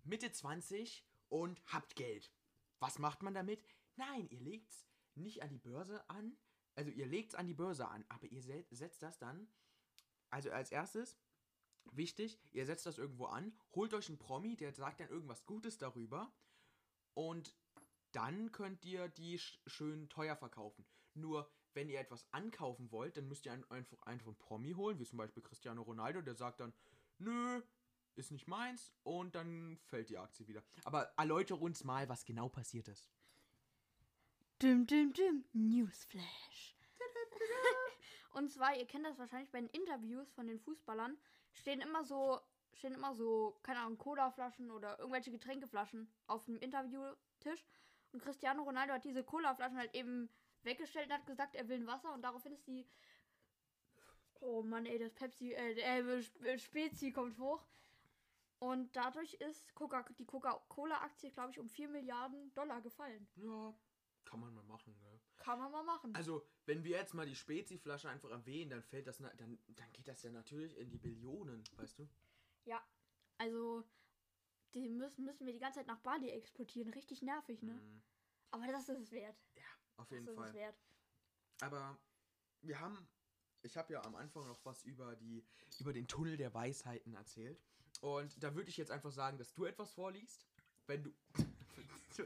Mitte 0.03 0.31
20 0.31 1.05
und 1.29 1.61
habt 1.67 1.95
Geld. 1.95 2.31
Was 2.79 2.99
macht 2.99 3.23
man 3.23 3.33
damit? 3.33 3.63
Nein, 3.95 4.27
ihr 4.29 4.39
legt's 4.41 4.85
nicht 5.15 5.41
an 5.43 5.49
die 5.49 5.57
Börse 5.57 6.07
an. 6.09 6.37
Also 6.75 6.89
ihr 6.91 7.05
legt's 7.05 7.35
an 7.35 7.47
die 7.47 7.53
Börse 7.53 7.87
an, 7.87 8.03
aber 8.09 8.25
ihr 8.27 8.41
se- 8.41 8.65
setzt 8.71 9.03
das 9.03 9.19
dann, 9.19 9.47
also 10.31 10.51
als 10.51 10.71
erstes, 10.71 11.19
wichtig, 11.91 12.39
ihr 12.51 12.65
setzt 12.65 12.85
das 12.87 12.97
irgendwo 12.97 13.25
an, 13.25 13.55
holt 13.75 13.93
euch 13.93 14.09
einen 14.09 14.17
Promi, 14.17 14.55
der 14.57 14.73
sagt 14.73 14.99
dann 14.99 15.09
irgendwas 15.09 15.45
Gutes 15.45 15.77
darüber 15.77 16.33
und 17.13 17.55
dann 18.11 18.51
könnt 18.51 18.83
ihr 18.85 19.07
die 19.07 19.37
sch 19.37 19.59
schön 19.67 20.09
teuer 20.09 20.35
verkaufen. 20.35 20.85
Nur, 21.13 21.51
wenn 21.74 21.89
ihr 21.89 22.00
etwas 22.00 22.25
ankaufen 22.32 22.92
wollt, 22.92 23.18
dann 23.18 23.27
müsst 23.27 23.46
ihr 23.46 23.53
ein, 23.53 23.70
einfach, 23.70 24.01
einfach 24.03 24.27
einen 24.27 24.38
Promi 24.38 24.74
holen, 24.74 25.00
wie 25.00 25.06
zum 25.06 25.18
Beispiel 25.18 25.44
Cristiano 25.44 25.82
Ronaldo, 25.82 26.22
der 26.22 26.36
sagt 26.36 26.60
dann, 26.60 26.74
nö, 27.18 27.62
ist 28.15 28.32
nicht 28.32 28.48
meins 28.48 28.94
und 29.03 29.36
dann 29.36 29.77
fällt 29.86 30.10
die 30.10 30.18
Aktie 30.18 30.48
wieder. 30.48 30.63
Aber 30.84 31.13
erläutere 31.18 31.58
uns 31.58 31.84
mal, 31.84 32.08
was 32.10 32.25
genau 32.25 32.50
passiert 32.50 32.88
ist. 32.88 33.10
Dim, 34.62 34.86
dim, 34.86 35.13
dim. 35.13 35.46
Newsflash. 35.53 36.75
Und 38.34 38.50
zwar, 38.50 38.75
ihr 38.77 38.86
kennt 38.86 39.06
das 39.06 39.18
wahrscheinlich 39.18 39.51
bei 39.51 39.60
den 39.60 39.70
Interviews 39.70 40.32
von 40.32 40.48
den 40.48 40.60
Fußballern, 40.60 41.18
stehen 41.51 41.82
immer 41.82 42.03
so, 42.03 42.39
stehen 42.74 42.94
immer 42.94 43.13
so, 43.13 43.60
keine 43.63 43.80
Ahnung, 43.80 43.98
Colaflaschen 43.98 44.72
oder 44.72 44.98
irgendwelche 45.00 45.32
Getränkeflaschen 45.32 46.08
auf 46.27 46.46
dem 46.46 46.58
Interviewtisch. 46.60 47.65
Und 48.12 48.24
Cristiano 48.24 48.63
Ronaldo 48.63 48.94
hat 48.94 49.06
diese 49.06 49.24
Colaflaschen 49.24 49.77
halt 49.77 49.94
eben 49.96 50.30
weggestellt 50.65 51.08
und 51.08 51.13
hat 51.13 51.25
gesagt, 51.25 51.55
er 51.55 51.67
will 51.67 51.77
ein 51.77 51.88
Wasser 51.88 52.13
und 52.13 52.22
daraufhin 52.22 52.53
ist 52.53 52.67
die. 52.67 52.88
Oh 54.39 54.62
Mann, 54.62 54.86
ey, 54.86 55.00
das 55.00 55.13
Pepsi, 55.13 55.53
äh, 55.53 55.74
äh, 55.79 56.20
Sp- 56.20 56.58
Spezi 56.58 57.12
kommt 57.12 57.38
hoch. 57.39 57.65
Und 58.60 58.96
dadurch 58.96 59.34
ist 59.36 59.74
Coca 59.75 60.03
die 60.17 60.25
Coca-Cola-Aktie, 60.25 61.32
glaube 61.32 61.51
ich, 61.51 61.60
um 61.60 61.67
4 61.70 61.89
Milliarden 61.89 62.53
Dollar 62.53 62.82
gefallen. 62.82 63.27
Ja, 63.36 63.74
kann 64.25 64.39
man 64.39 64.53
mal 64.53 64.63
machen, 64.63 64.98
ne? 65.01 65.20
Kann 65.38 65.60
man 65.60 65.72
mal 65.72 65.84
machen. 65.84 66.15
Also, 66.15 66.46
wenn 66.65 66.84
wir 66.84 66.98
jetzt 66.98 67.13
mal 67.13 67.25
die 67.25 67.36
Spezi-Flasche 67.36 68.10
einfach 68.10 68.29
erwähnen, 68.29 68.70
dann 68.72 68.82
fällt 68.84 69.08
das, 69.08 69.17
dann, 69.17 69.60
dann 69.67 69.91
geht 69.91 70.08
das 70.08 70.24
ja 70.24 70.32
natürlich 70.32 70.77
in 70.77 70.89
die 70.89 70.98
Billionen, 70.98 71.63
weißt 71.75 72.00
du? 72.00 72.08
Ja, 72.65 72.82
also 73.38 73.84
die 74.74 74.88
müssen, 74.89 75.25
müssen 75.25 75.46
wir 75.46 75.53
die 75.53 75.60
ganze 75.60 75.79
Zeit 75.79 75.88
nach 75.88 76.00
Bali 76.00 76.29
exportieren. 76.29 76.93
Richtig 76.93 77.22
nervig, 77.22 77.62
ne? 77.62 77.74
Mhm. 77.74 78.01
Aber 78.51 78.67
das 78.67 78.88
ist 78.88 79.00
es 79.00 79.12
wert. 79.12 79.36
Ja, 79.55 79.63
auf 80.03 80.10
Das 80.10 80.19
jeden 80.19 80.27
es 80.27 80.36
Fall. 80.36 80.53
wert. 80.53 80.75
Aber 81.62 81.98
wir 82.62 82.79
haben, 82.79 83.07
ich 83.62 83.75
habe 83.77 83.93
ja 83.93 84.03
am 84.03 84.15
Anfang 84.15 84.48
noch 84.48 84.63
was 84.65 84.83
über 84.83 85.15
die, 85.15 85.43
über 85.79 85.93
den 85.93 86.07
Tunnel 86.07 86.38
der 86.38 86.53
Weisheiten 86.53 87.13
erzählt. 87.13 87.62
Und 88.01 88.41
da 88.43 88.53
würde 88.55 88.69
ich 88.69 88.77
jetzt 88.77 88.91
einfach 88.91 89.12
sagen, 89.12 89.38
dass 89.38 89.53
du 89.53 89.65
etwas 89.65 89.91
vorliest, 89.93 90.45
wenn 90.88 91.03
du. 91.03 91.13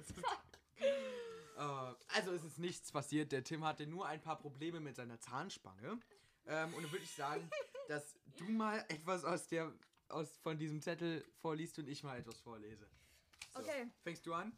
äh, 1.58 1.62
also 2.08 2.32
es 2.32 2.44
ist 2.44 2.58
nichts 2.58 2.92
passiert. 2.92 3.32
Der 3.32 3.44
Tim 3.44 3.64
hatte 3.64 3.86
nur 3.88 4.08
ein 4.08 4.22
paar 4.22 4.38
Probleme 4.40 4.80
mit 4.80 4.96
seiner 4.96 5.20
Zahnspange. 5.20 6.00
Ähm, 6.46 6.74
und 6.74 6.84
dann 6.84 6.92
würde 6.92 7.04
ich 7.04 7.12
sagen, 7.14 7.50
dass 7.88 8.16
du 8.38 8.46
mal 8.46 8.80
etwas 8.90 9.24
aus 9.24 9.48
der 9.48 9.72
aus 10.10 10.38
von 10.38 10.58
diesem 10.58 10.82
Zettel 10.82 11.24
vorliest 11.42 11.78
und 11.80 11.88
ich 11.90 12.02
mal 12.04 12.18
etwas 12.18 12.40
vorlese. 12.40 12.88
So, 13.54 13.60
Okay. 13.60 13.92
Fängst 14.04 14.26
du 14.26 14.34
an? 14.34 14.58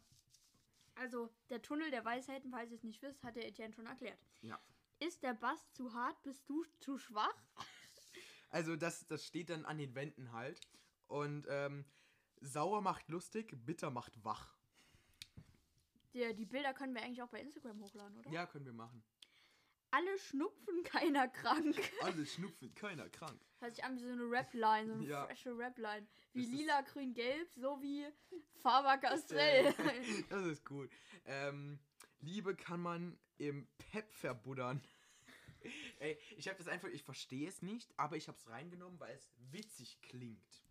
Also, 1.00 1.30
der 1.48 1.62
Tunnel 1.62 1.90
der 1.90 2.04
Weisheiten, 2.04 2.50
falls 2.50 2.70
ihr 2.70 2.76
es 2.76 2.84
nicht 2.84 3.00
wisst, 3.00 3.24
hat 3.24 3.34
der 3.34 3.48
Etienne 3.48 3.72
schon 3.72 3.86
erklärt. 3.86 4.18
Ja. 4.42 4.60
Ist 4.98 5.22
der 5.22 5.32
Bass 5.32 5.72
zu 5.72 5.94
hart, 5.94 6.22
bist 6.24 6.46
du 6.46 6.64
zu 6.78 6.98
schwach? 6.98 7.34
Also 8.52 8.74
das, 8.74 9.06
das 9.06 9.24
steht 9.24 9.48
dann 9.48 9.64
an 9.64 9.78
den 9.78 9.94
Wänden 9.94 10.32
halt. 10.32 10.60
Und 11.06 11.46
ähm, 11.48 11.84
sauer 12.40 12.82
macht 12.82 13.08
lustig, 13.08 13.54
bitter 13.64 13.92
macht 13.92 14.24
wach. 14.24 14.58
Die, 16.12 16.34
die 16.34 16.46
Bilder 16.46 16.74
können 16.74 16.92
wir 16.92 17.02
eigentlich 17.02 17.22
auch 17.22 17.28
bei 17.28 17.40
Instagram 17.40 17.80
hochladen, 17.80 18.18
oder? 18.18 18.28
Ja, 18.32 18.46
können 18.46 18.66
wir 18.66 18.72
machen. 18.72 19.04
Alle 19.92 20.18
schnupfen, 20.18 20.82
keiner 20.84 21.28
krank. 21.28 21.76
Alle 22.02 22.24
schnupfen, 22.26 22.74
keiner 22.74 23.08
krank. 23.08 23.40
Hört 23.58 23.74
sich 23.74 23.84
an 23.84 23.96
wie 23.96 24.00
so 24.04 24.08
eine 24.12 24.22
Rap-Line, 24.30 24.86
so 24.88 24.94
eine 24.94 25.04
Ja. 25.08 25.26
frische 25.26 25.56
Rap-Line. 25.56 26.06
Wie 26.32 26.42
Das 26.42 26.50
ist- 26.52 26.58
lila, 26.58 26.80
grün, 26.82 27.12
gelb, 27.14 27.48
so 27.56 27.80
wie 27.82 28.06
Faber 28.62 28.98
Castell. 28.98 29.74
Das 30.30 30.46
ist 30.46 30.64
gut. 30.64 30.90
Ähm, 31.26 31.78
Liebe 32.20 32.54
kann 32.54 32.80
man 32.80 33.18
im 33.38 33.66
Pep 33.78 34.12
verbuddern. 34.12 34.80
Ey, 35.98 36.18
ich 36.36 36.48
habe 36.48 36.56
das 36.56 36.68
einfach, 36.68 36.88
ich 36.88 37.02
verstehe 37.02 37.46
es 37.48 37.60
nicht, 37.60 37.92
aber 37.98 38.16
ich 38.16 38.28
habe 38.28 38.38
es 38.38 38.48
reingenommen, 38.48 38.98
weil 39.00 39.14
es 39.14 39.30
witzig 39.50 40.00
klingt. 40.00 40.62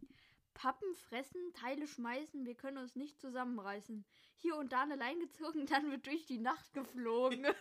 Pappen 0.53 0.93
fressen, 0.95 1.53
Teile 1.53 1.87
schmeißen, 1.87 2.45
wir 2.45 2.55
können 2.55 2.77
uns 2.77 2.95
nicht 2.95 3.19
zusammenreißen. 3.19 4.05
Hier 4.37 4.55
und 4.57 4.71
da 4.71 4.81
eine 4.83 4.95
Lein 4.95 5.19
gezogen, 5.19 5.65
dann 5.67 5.91
wird 5.91 6.05
durch 6.05 6.25
die 6.25 6.39
Nacht 6.39 6.73
geflogen. 6.73 7.45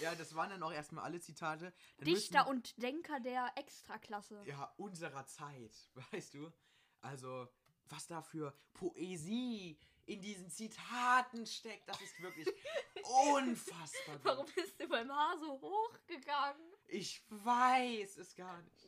Ja, 0.00 0.14
das 0.14 0.32
waren 0.36 0.50
dann 0.50 0.62
auch 0.62 0.70
erstmal 0.72 1.02
alle 1.02 1.18
Zitate. 1.18 1.72
Dann 1.96 2.04
Dichter 2.04 2.44
müssen- 2.44 2.50
und 2.50 2.80
Denker 2.80 3.18
der 3.18 3.50
Extraklasse. 3.56 4.40
ja, 4.46 4.72
unserer 4.76 5.26
Zeit, 5.26 5.72
weißt 6.12 6.34
du? 6.34 6.52
Also, 7.00 7.48
was 7.86 8.06
da 8.06 8.22
für 8.22 8.56
Poesie 8.74 9.76
in 10.06 10.20
diesen 10.20 10.50
Zitaten 10.50 11.44
steckt, 11.46 11.88
das 11.88 12.00
ist 12.00 12.22
wirklich 12.22 12.46
unfassbar. 13.02 14.16
gut. 14.16 14.24
Warum 14.24 14.46
bist 14.54 14.80
du 14.80 14.88
beim 14.88 15.10
Haar 15.10 15.36
so 15.38 15.60
hochgegangen? 15.60 16.62
Ich 16.86 17.22
weiß 17.30 18.18
es 18.18 18.36
gar 18.36 18.62
nicht. 18.62 18.86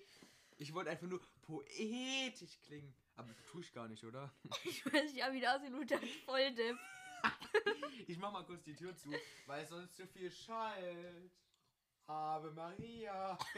Ich 0.59 0.73
wollte 0.75 0.91
einfach 0.91 1.09
nur 1.09 1.21
poetisch 1.43 2.61
klingen. 2.63 2.95
Aber 3.21 3.35
tue 3.53 3.61
ich 3.61 3.73
gar 3.75 3.87
nicht, 3.87 4.03
oder? 4.05 4.33
Ich 4.65 4.85
weiß 4.87 5.13
nicht, 5.13 5.33
wie 5.33 5.41
das 5.41 5.57
aussieht, 5.57 5.73
Luther 5.73 6.01
Volldepp. 6.25 6.79
Ich 8.07 8.19
mach 8.19 8.33
mal 8.33 8.45
kurz 8.45 8.63
die 8.65 8.75
Tür 8.75 8.97
zu, 8.97 9.11
weil 9.47 9.67
sonst 9.67 9.95
zu 9.95 10.07
viel 10.07 10.31
schallt. 10.31 11.31
Ave 12.07 12.51
Maria. 12.53 13.39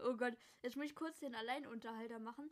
Oh 0.00 0.14
Gott, 0.14 0.36
jetzt 0.60 0.76
muss 0.76 0.84
ich 0.84 0.94
kurz 0.94 1.20
den 1.20 1.34
Alleinunterhalter 1.34 2.18
machen. 2.18 2.50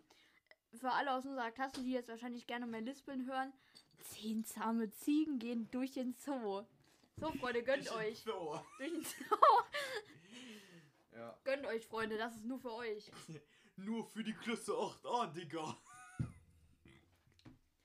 Für 0.80 0.90
alle 0.92 1.12
aus 1.12 1.26
unserer 1.26 1.50
Klasse, 1.50 1.82
die 1.82 1.92
jetzt 1.92 2.08
wahrscheinlich 2.08 2.46
gerne 2.46 2.66
mein 2.66 2.86
Lispeln 2.86 3.26
hören. 3.26 3.52
Zehn 4.00 4.44
zahme 4.44 4.90
Ziegen 4.90 5.38
gehen 5.38 5.70
durch 5.70 5.92
den 5.92 6.14
Zoo. 6.14 6.64
So, 7.16 7.32
Freunde, 7.32 7.62
gönnt 7.62 7.90
euch. 7.92 8.22
So. 8.22 8.58
Durch 8.78 8.92
den 8.92 9.04
Zoo. 9.04 9.36
Ja. 11.12 11.38
Gönnt 11.44 11.66
euch, 11.66 11.86
Freunde, 11.86 12.16
das 12.16 12.34
ist 12.34 12.46
nur 12.46 12.58
für 12.58 12.72
euch. 12.72 13.10
Nur 13.76 14.04
für 14.06 14.22
die 14.22 14.34
Klasse 14.34 14.72
8a, 14.72 15.32
Digga. 15.32 15.76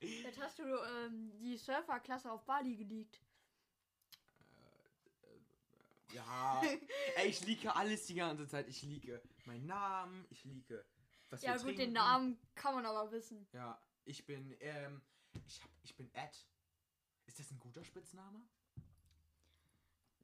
Jetzt 0.00 0.40
hast 0.40 0.58
du 0.58 0.62
ähm, 0.64 1.32
die 1.38 1.56
Surferklasse 1.56 2.30
auf 2.30 2.44
Bali 2.44 2.76
geleakt. 2.76 3.20
Ja. 6.12 6.62
Ey, 7.16 7.28
ich 7.28 7.44
liege 7.44 7.74
alles 7.74 8.06
die 8.06 8.14
ganze 8.14 8.46
Zeit. 8.48 8.68
Ich 8.68 8.82
liege 8.82 9.20
meinen 9.44 9.66
Namen, 9.66 10.26
ich 10.30 10.44
liege. 10.44 10.84
Was 11.28 11.42
Ja 11.42 11.50
wir 11.52 11.56
gut, 11.58 11.64
trinken. 11.66 11.80
den 11.82 11.92
Namen 11.92 12.38
kann 12.54 12.74
man 12.74 12.86
aber 12.86 13.10
wissen. 13.12 13.46
Ja, 13.52 13.80
ich 14.04 14.24
bin, 14.26 14.56
ähm, 14.60 15.00
ich 15.46 15.62
hab, 15.62 15.70
ich 15.82 15.94
bin 15.96 16.12
Ed. 16.14 16.46
Ist 17.26 17.38
das 17.38 17.50
ein 17.52 17.58
guter 17.60 17.84
Spitzname? 17.84 18.40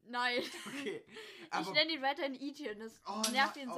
Nein. 0.04 0.42
Okay. 0.66 1.04
ich 1.60 1.70
nenne 1.70 1.92
ihn 1.92 2.02
weiterhin 2.02 2.34
Etienne. 2.34 2.82
Das 2.84 3.00
Oh, 3.06 3.22
nervt 3.30 3.56
na- 3.56 3.62
ihn 3.62 3.70
oh. 3.70 3.74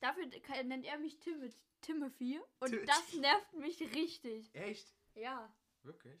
Dafür 0.00 0.26
nennt 0.64 0.84
er 0.84 0.98
mich 0.98 1.18
Tim 1.18 1.50
Timothy. 1.80 2.40
Und 2.60 2.70
Tim- 2.70 2.86
das 2.86 3.12
nervt 3.14 3.52
mich 3.54 3.80
richtig. 3.80 4.54
echt? 4.54 4.94
Ja. 5.14 5.54
Wirklich? 5.82 6.20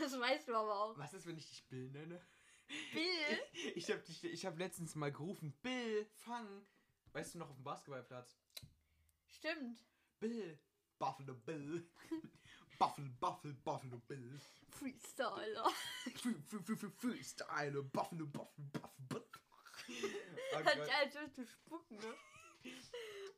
Das 0.00 0.18
weißt 0.18 0.48
du 0.48 0.54
aber 0.54 0.74
auch. 0.80 0.98
Was 0.98 1.14
ist, 1.14 1.26
wenn 1.26 1.36
ich 1.38 1.48
dich 1.48 1.64
Bill 1.68 1.90
nenne? 1.90 2.20
Bill? 2.92 3.40
Ich 3.76 3.90
hab, 3.90 4.04
dich, 4.04 4.24
ich 4.24 4.44
hab 4.46 4.58
letztens 4.58 4.94
mal 4.94 5.12
gerufen, 5.12 5.56
Bill, 5.62 6.04
fang. 6.24 6.66
Weißt 7.12 7.34
du 7.34 7.38
noch 7.38 7.50
auf 7.50 7.56
dem 7.56 7.64
Basketballplatz? 7.64 8.36
Stimmt. 9.28 9.84
Bill, 10.18 10.58
Buffalo 10.98 11.34
Bill. 11.34 11.88
Buffalo, 12.78 13.08
Buffalo, 13.20 13.54
Buffalo 13.64 13.98
Bill. 14.00 14.40
Freestyler. 14.70 15.70
Free, 16.16 16.34
free, 16.34 16.58
free, 16.62 16.76
free, 16.76 16.90
Freestyle, 16.90 17.82
Buffalo, 17.84 18.26
Buffalo, 18.26 18.68
Buffalo. 18.72 19.24
Oh 20.52 20.56
Hat 20.64 20.88
ja 20.88 20.98
als 20.98 21.14
würdest 21.14 21.38
du 21.38 21.46
spucken, 21.46 21.98
ne? 21.98 22.14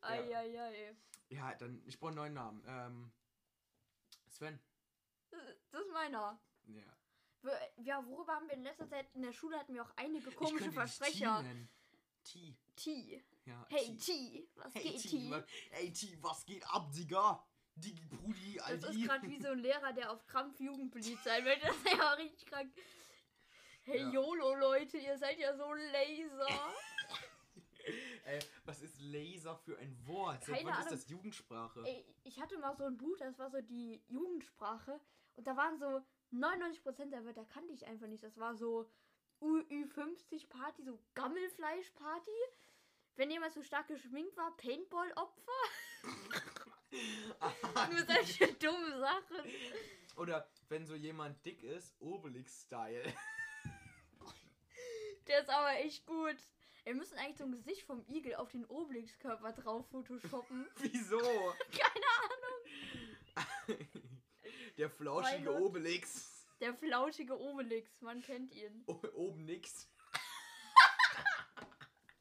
Eieiei. 0.00 0.96
Ja, 1.30 1.54
dann, 1.54 1.82
ich 1.86 1.98
brauche 1.98 2.08
einen 2.10 2.16
neuen 2.16 2.34
Namen. 2.34 2.64
Ähm, 2.66 3.12
Sven. 4.28 4.58
Das 5.30 5.40
das 5.70 5.82
ist 5.82 5.92
meiner. 5.92 6.40
Ja. 6.66 6.82
Ja, 7.76 8.04
worüber 8.06 8.34
haben 8.34 8.46
wir 8.48 8.54
in 8.54 8.62
letzter 8.62 8.88
Zeit 8.88 9.06
in 9.14 9.22
der 9.22 9.32
Schule 9.32 9.58
hatten 9.58 9.72
wir 9.74 9.82
auch 9.82 9.92
einige 9.96 10.30
komische 10.32 10.72
Versprecher. 10.72 11.44
T. 12.24 12.54
T. 12.54 12.56
T. 12.76 13.24
Ja, 13.44 13.66
Hey 13.70 13.96
T. 13.96 14.48
Was 14.56 14.74
Hey 14.74 14.82
geht 14.82 15.02
T, 15.02 15.44
hey 15.70 15.92
T, 15.92 16.18
was 16.20 16.44
geht 16.44 16.66
ab, 16.66 16.92
Digga? 16.92 17.42
Digi 17.76 18.04
Brudi, 18.04 18.54
Das 18.56 18.66
Alter. 18.66 18.90
ist 18.90 19.02
gerade 19.04 19.28
wie 19.30 19.40
so 19.40 19.48
ein 19.48 19.60
Lehrer, 19.60 19.92
der 19.92 20.10
auf 20.10 20.26
Krampf 20.26 20.58
Jugendpolizei 20.58 21.22
sein 21.22 21.44
will. 21.44 21.56
Das 21.62 21.76
ist 21.76 21.86
ja 21.96 22.10
richtig 22.14 22.46
krank. 22.46 22.72
Hey 23.82 24.00
Ja. 24.00 24.10
YOLO 24.10 24.54
Leute, 24.56 24.98
ihr 24.98 25.16
seid 25.16 25.38
ja 25.38 25.56
so 25.56 25.72
laser. 25.72 26.48
Ey, 28.28 28.40
was 28.66 28.82
ist 28.82 29.00
Laser 29.00 29.56
für 29.56 29.78
ein 29.78 29.96
Wort? 30.06 30.44
Seit 30.44 30.56
Keine 30.56 30.68
wann 30.68 30.80
ist 30.80 30.86
Ahnung. 30.86 30.90
das 30.90 31.08
Jugendsprache? 31.08 31.82
Ey, 31.86 32.04
ich 32.24 32.38
hatte 32.38 32.58
mal 32.58 32.76
so 32.76 32.84
ein 32.84 32.98
Buch, 32.98 33.16
das 33.16 33.38
war 33.38 33.50
so 33.50 33.62
die 33.62 34.02
Jugendsprache. 34.08 35.00
Und 35.36 35.46
da 35.46 35.56
waren 35.56 35.78
so 35.78 36.02
99% 36.32 37.08
der 37.08 37.24
Wörter 37.24 37.46
kannte 37.46 37.72
ich 37.72 37.86
einfach 37.86 38.06
nicht. 38.06 38.22
Das 38.22 38.36
war 38.36 38.54
so 38.54 38.90
UÜ50 39.40 40.46
Party, 40.50 40.82
so 40.82 40.98
Gammelfleisch 41.14 41.90
Party. 41.92 42.30
Wenn 43.16 43.30
jemand 43.30 43.54
so 43.54 43.62
stark 43.62 43.88
geschminkt 43.88 44.36
war, 44.36 44.54
Paintball-Opfer. 44.58 45.52
Nur 47.90 48.04
solche 48.04 48.52
dumme 48.54 48.98
Sachen. 48.98 49.38
Oder 50.16 50.50
wenn 50.68 50.84
so 50.86 50.94
jemand 50.94 51.42
dick 51.46 51.62
ist, 51.62 51.98
Obelix-Style. 51.98 53.10
Der 55.26 55.40
ist 55.40 55.48
aber 55.48 55.72
echt 55.78 56.04
gut. 56.06 56.36
Wir 56.88 56.94
müssen 56.94 57.18
eigentlich 57.18 57.36
so 57.36 57.44
ein 57.44 57.52
Gesicht 57.52 57.82
vom 57.82 58.02
Igel 58.08 58.34
auf 58.36 58.50
den 58.50 58.64
Obelix-Körper 58.64 59.52
drauf 59.52 59.86
photoshoppen. 59.90 60.66
Wieso? 60.78 61.18
Keine 61.18 62.06
Ahnung. 63.36 63.86
Der 64.78 64.88
flauschige 64.88 65.44
Gott. 65.44 65.60
Obelix. 65.60 66.46
Der 66.62 66.72
flauschige 66.72 67.38
Obelix, 67.38 68.00
man 68.00 68.22
kennt 68.22 68.54
ihn. 68.54 68.84
O 68.86 68.98
oben 69.12 69.44
nix. 69.44 69.86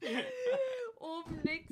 Oben 0.98 1.42
nix. 1.44 1.70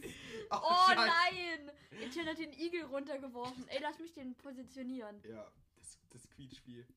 Oh, 0.51 0.55
Oh 0.61 0.93
nein! 0.95 1.71
Etienne 1.99 2.31
hat 2.31 2.37
den 2.37 2.53
Igel 2.53 2.83
runtergeworfen. 2.83 3.67
Ey, 3.67 3.79
lass 3.81 3.99
mich 3.99 4.13
den 4.13 4.35
positionieren. 4.37 5.21
Ja, 5.27 5.51
das, 5.75 5.99
das 6.11 6.29
Quietschspiel. 6.29 6.87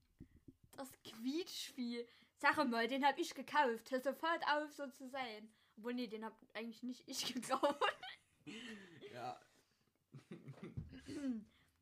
Das 0.76 0.92
Quietschvieh. 1.02 2.06
Sag 2.36 2.64
mal, 2.68 2.86
den 2.86 3.04
hab 3.04 3.18
ich 3.18 3.34
gekauft. 3.34 3.90
Hör 3.90 4.00
sofort 4.00 4.44
auf, 4.46 4.70
so 4.70 4.86
zu 4.90 5.08
sein. 5.08 5.52
Obwohl, 5.78 5.94
nee, 5.94 6.08
den 6.08 6.24
hab 6.24 6.36
eigentlich 6.54 6.82
nicht 6.82 7.08
ich 7.08 7.32
gekauft. 7.34 7.80
Ja. 9.12 9.40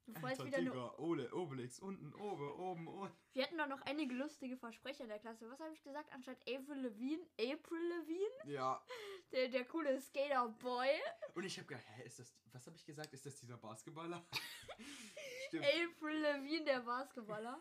Bevor 0.06 0.28
jetzt 0.28 0.40
Alter, 0.40 0.60
wieder. 0.60 0.70
Digga, 0.70 0.94
Ole, 0.98 1.34
Obelix, 1.34 1.80
unten, 1.80 2.14
oben, 2.14 2.50
oben, 2.52 2.86
unten. 2.86 3.16
Wir 3.32 3.44
hatten 3.44 3.58
doch 3.58 3.66
noch 3.66 3.80
einige 3.82 4.14
lustige 4.14 4.56
Versprecher 4.56 5.04
in 5.04 5.08
der 5.08 5.18
Klasse. 5.18 5.50
Was 5.50 5.58
habe 5.60 5.72
ich 5.72 5.82
gesagt? 5.82 6.12
Anstatt 6.12 6.36
April 6.42 6.78
Levine, 6.80 7.26
April 7.40 7.80
Levine? 7.88 8.52
Ja. 8.52 8.80
Der, 9.32 9.48
der 9.48 9.64
coole 9.64 10.00
Skater-Boy. 10.00 10.88
Und 11.34 11.42
ich 11.42 11.58
hab 11.58 11.66
gedacht, 11.66 11.84
hä, 11.96 12.04
ist 12.04 12.20
das, 12.20 12.32
was 12.52 12.64
habe 12.64 12.76
ich 12.76 12.86
gesagt? 12.86 13.12
Ist 13.12 13.26
das 13.26 13.34
dieser 13.34 13.56
Basketballer? 13.56 14.24
Stimmt. 15.48 15.64
April 15.64 16.16
Levine, 16.20 16.64
der 16.64 16.80
Basketballer. 16.80 17.60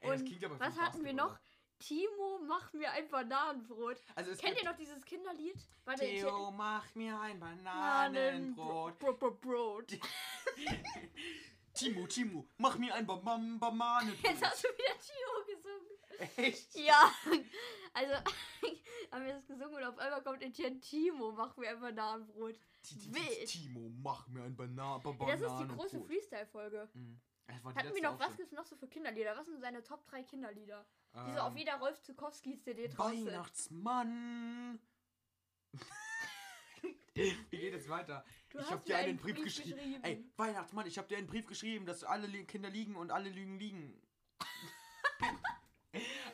Ey, 0.00 0.10
das 0.10 0.20
Und 0.20 0.26
klingt 0.26 0.44
aber 0.44 0.56
wie 0.56 0.60
was 0.60 0.78
hatten 0.78 1.04
wir 1.04 1.14
noch? 1.14 1.38
Timo, 1.78 2.38
mach 2.46 2.72
mir 2.72 2.90
ein 2.92 3.08
Bananenbrot. 3.08 3.98
Also 4.14 4.34
Kennt 4.36 4.58
ihr 4.58 4.64
noch 4.68 4.76
dieses 4.76 5.04
Kinderlied? 5.04 5.56
Warte, 5.84 6.00
Theo, 6.06 6.50
mach 6.50 6.94
mir 6.94 7.18
ein 7.20 7.38
Bananenbrot. 7.38 8.98
Bro- 8.98 9.12
Bro- 9.14 9.30
Brot. 9.32 9.92
Timo, 11.74 12.06
Timo, 12.06 12.46
mach 12.56 12.78
mir 12.78 12.94
ein 12.94 13.06
ba 13.06 13.16
ba 13.16 13.36
Jetzt 13.36 13.60
Bananenbrot. 13.60 14.42
hast 14.42 14.64
du 14.64 14.68
wieder 14.68 14.98
Timo 14.98 15.44
gesungen. 15.46 15.65
Echt? 16.36 16.74
Ja. 16.76 17.12
Also, 17.92 18.14
haben 19.12 19.24
wir 19.24 19.34
das 19.34 19.46
gesungen 19.46 19.74
und 19.76 19.84
auf 19.84 19.98
einmal 19.98 20.22
kommt 20.22 20.42
Etienne 20.42 20.80
Timo, 20.80 21.32
mach 21.32 21.56
mir 21.56 21.70
ein 21.70 21.80
Bananenbrot. 21.80 22.58
Wild. 23.10 23.46
Timo, 23.48 23.90
mach 24.02 24.28
mir 24.28 24.42
ein 24.44 24.54
Bana 24.56 24.98
ba 24.98 25.10
Ja, 25.10 25.26
das 25.26 25.40
ist 25.40 25.40
die 25.40 25.46
Bananenbrot. 25.46 25.78
große 25.90 26.00
Freestyle-Folge. 26.04 26.88
Mhm. 26.94 27.20
Hatten 27.76 27.94
wir 27.94 28.02
noch, 28.02 28.18
was 28.18 28.36
gibt's 28.36 28.52
noch 28.52 28.64
so 28.66 28.76
für 28.76 28.88
Kinderlieder? 28.88 29.36
Was 29.36 29.46
sind 29.46 29.60
seine 29.60 29.82
Top 29.82 30.04
3 30.06 30.22
Kinderlieder? 30.24 30.84
Die 31.14 31.32
so 31.32 31.38
auf 31.40 31.52
Ähm, 31.52 31.56
jeder 31.58 31.76
Rolf 31.76 32.00
Zukowski 32.02 32.58
CD 32.58 32.88
drauf 32.88 33.10
sind. 33.10 33.26
Weihnachtsmann. 33.26 34.80
Wie 37.14 37.32
geht 37.50 37.74
es 37.74 37.88
weiter? 37.88 38.24
Du 38.50 38.58
ich 38.58 38.66
habe 38.66 38.76
mir 38.78 38.84
dir 38.84 38.96
einen 38.96 39.08
einen 39.10 39.18
Brief, 39.18 39.34
Brief 39.36 39.44
geschrieben. 39.44 39.76
geschrieben. 39.76 40.04
Ey, 40.04 40.30
Weihnachtsmann, 40.36 40.86
ich 40.86 40.98
habe 40.98 41.08
dir 41.08 41.16
einen 41.18 41.26
Brief 41.26 41.46
geschrieben, 41.46 41.86
dass 41.86 42.04
alle 42.04 42.28
Kinder 42.44 42.68
liegen 42.68 42.94
und 42.96 43.10
alle 43.10 43.30
Lügen 43.30 43.58
liegen. 43.58 44.02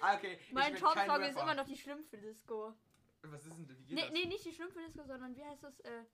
Ah, 0.00 0.14
okay. 0.16 0.38
Mein 0.52 0.74
Top-Song 0.76 1.22
ist 1.22 1.38
immer 1.38 1.54
noch 1.54 1.66
die 1.66 1.76
Schlümpfe-Disco. 1.76 2.74
Was 3.22 3.46
ist 3.46 3.56
denn, 3.56 3.68
wie 3.68 3.74
geht 3.84 3.90
Nee, 3.94 4.02
das? 4.02 4.10
nee, 4.12 4.26
nicht 4.26 4.44
die 4.44 4.52
Schlümpfe-Disco, 4.52 5.04
sondern 5.04 5.36
wie 5.36 5.44
heißt 5.44 5.62
das? 5.62 5.78
Äh, 5.80 6.04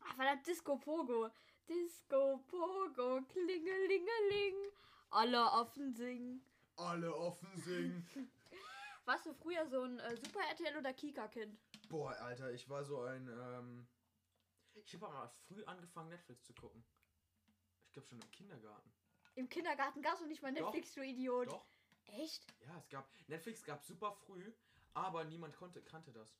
ach, 0.00 0.14
verdammt, 0.14 0.46
Disco 0.46 0.76
Pogo. 0.76 1.30
Disco 1.68 2.38
Pogo, 2.46 3.22
klingelingeling. 3.28 4.54
Alle 5.10 5.40
Affen 5.52 5.92
singen. 5.94 6.44
Alle 6.76 7.14
offen 7.14 7.56
singen. 7.56 8.06
Warst 9.04 9.26
du 9.26 9.32
früher 9.34 9.66
so 9.66 9.82
ein 9.82 9.98
äh, 10.00 10.16
Super 10.16 10.40
RTL 10.50 10.76
oder 10.76 10.92
Kika-Kind? 10.92 11.58
Boah, 11.88 12.12
Alter, 12.20 12.52
ich 12.52 12.68
war 12.68 12.84
so 12.84 13.00
ein, 13.02 13.28
ähm... 13.28 13.86
Ich 14.74 14.94
habe 14.94 15.08
aber 15.08 15.28
früh 15.46 15.64
angefangen, 15.64 16.10
Netflix 16.10 16.44
zu 16.44 16.52
gucken. 16.54 16.84
Ich 17.86 17.92
glaube 17.92 18.06
schon 18.08 18.20
im 18.20 18.30
Kindergarten. 18.30 18.92
Im 19.36 19.48
Kindergarten 19.48 20.02
gab 20.02 20.14
es 20.14 20.20
noch 20.20 20.28
nicht 20.28 20.42
mal 20.42 20.52
Doch. 20.52 20.66
Netflix, 20.66 20.92
du 20.92 21.02
Idiot. 21.02 21.48
Doch. 21.48 21.66
Echt? 22.08 22.46
Ja, 22.66 22.76
es 22.78 22.88
gab. 22.88 23.08
Netflix 23.28 23.62
gab 23.62 23.84
super 23.84 24.12
früh, 24.12 24.52
aber 24.94 25.24
niemand 25.24 25.56
konnte, 25.56 25.82
kannte 25.82 26.12
das. 26.12 26.36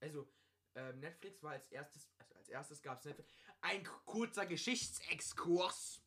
Also, 0.00 0.28
ähm, 0.74 1.00
Netflix 1.00 1.42
war 1.42 1.52
als 1.52 1.68
erstes, 1.68 2.08
also 2.18 2.34
als 2.34 2.48
erstes 2.48 2.82
gab 2.82 2.98
es 2.98 3.04
Netflix. 3.04 3.30
Ein 3.60 3.84
kurzer 4.04 4.46
Geschichtsexkurs. 4.46 6.00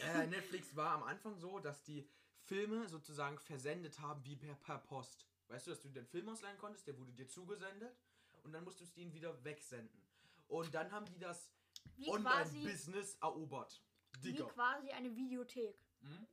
äh, 0.00 0.26
Netflix 0.28 0.74
war 0.76 0.92
am 0.92 1.02
Anfang 1.04 1.36
so, 1.38 1.58
dass 1.58 1.82
die 1.82 2.08
Filme 2.44 2.88
sozusagen 2.88 3.38
versendet 3.38 3.98
haben 4.00 4.24
wie 4.24 4.36
per, 4.36 4.54
per 4.56 4.78
Post. 4.78 5.26
Weißt 5.48 5.66
du, 5.66 5.70
dass 5.72 5.80
du 5.80 5.88
den 5.88 6.06
Film 6.06 6.28
ausleihen 6.28 6.58
konntest, 6.58 6.86
der 6.86 6.96
wurde 6.98 7.12
dir 7.12 7.26
zugesendet 7.28 7.96
und 8.44 8.52
dann 8.52 8.62
musstest 8.64 8.96
du 8.96 9.00
ihn 9.00 9.12
wieder 9.12 9.42
wegsenden. 9.44 10.00
Und 10.48 10.72
dann 10.74 10.90
haben 10.92 11.06
die 11.06 11.18
das 11.18 11.50
Wie 11.96 12.08
Online-Business 12.08 13.16
erobert. 13.20 13.82
wie 14.20 14.32
Digga. 14.32 14.44
quasi 14.46 14.90
eine 14.90 15.14
Videothek. 15.14 15.76
Hm? 16.02 16.26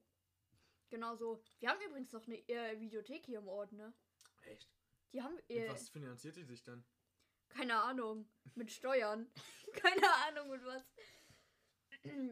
Genau 0.90 1.16
so. 1.16 1.42
Wir 1.60 1.70
haben 1.70 1.82
übrigens 1.82 2.12
noch 2.14 2.26
eine 2.28 2.38
äh, 2.48 2.80
Videothek 2.80 3.26
hier 3.26 3.40
im 3.40 3.48
Ort, 3.48 3.72
ne? 3.74 3.94
Echt? 4.44 4.70
Die 5.14 5.22
haben, 5.22 5.36
Mit 5.36 5.50
äh, 5.50 5.70
was 5.70 5.90
finanziert 5.90 6.36
die 6.36 6.44
sich 6.44 6.64
dann? 6.64 6.86
keine 7.50 7.82
Ahnung, 7.82 8.30
mit 8.56 8.72
Steuern. 8.72 9.32
keine 9.74 10.14
Ahnung 10.28 10.50
mit 10.52 10.64
was. 10.66 10.84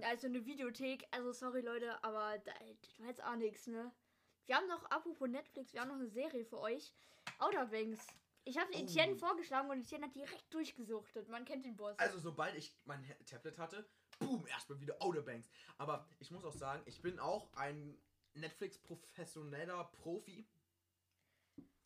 Also 0.04 0.28
eine 0.28 0.46
Videothek, 0.46 1.06
also 1.12 1.32
sorry 1.32 1.62
Leute, 1.62 2.02
aber 2.04 2.38
da, 2.39 2.52
das 2.82 3.00
war 3.00 3.08
jetzt 3.08 3.24
auch 3.24 3.36
nichts, 3.36 3.68
ne? 3.68 3.91
Wir 4.46 4.56
haben 4.58 4.68
noch, 4.68 4.84
apropos 4.91 5.28
Netflix, 5.28 5.74
wir 5.74 5.82
haben 5.82 5.88
noch 5.88 5.96
eine 5.96 6.10
Serie 6.10 6.46
für 6.46 6.60
euch. 6.60 6.94
Outer 7.39 7.65
Banks. 7.65 8.06
Ich 8.44 8.58
habe 8.60 8.70
Oh. 8.74 8.78
Etienne 8.78 9.15
vorgeschlagen 9.15 9.70
und 9.72 9.80
Etienne 9.82 10.06
hat 10.06 10.15
direkt 10.15 10.54
durchgesucht. 10.54 11.10
Man 11.30 11.46
kennt 11.46 11.65
den 11.65 11.76
Boss. 11.76 11.98
Also 11.98 12.20
sobald 12.20 12.56
ich 12.56 12.76
mein 12.86 13.04
Tablet 13.26 13.58
hatte, 13.58 13.89
boom, 14.20 14.46
erstmal 14.46 14.80
wieder 14.80 15.02
Outer 15.02 15.24
Banks. 15.24 15.50
Aber 15.80 16.08
ich 16.20 16.30
muss 16.30 16.46
auch 16.46 16.54
sagen, 16.54 16.84
ich 16.86 17.02
bin 17.02 17.18
auch 17.20 17.52
ein 17.54 17.98
Netflix-professioneller 18.36 19.84
Profi. 19.86 20.45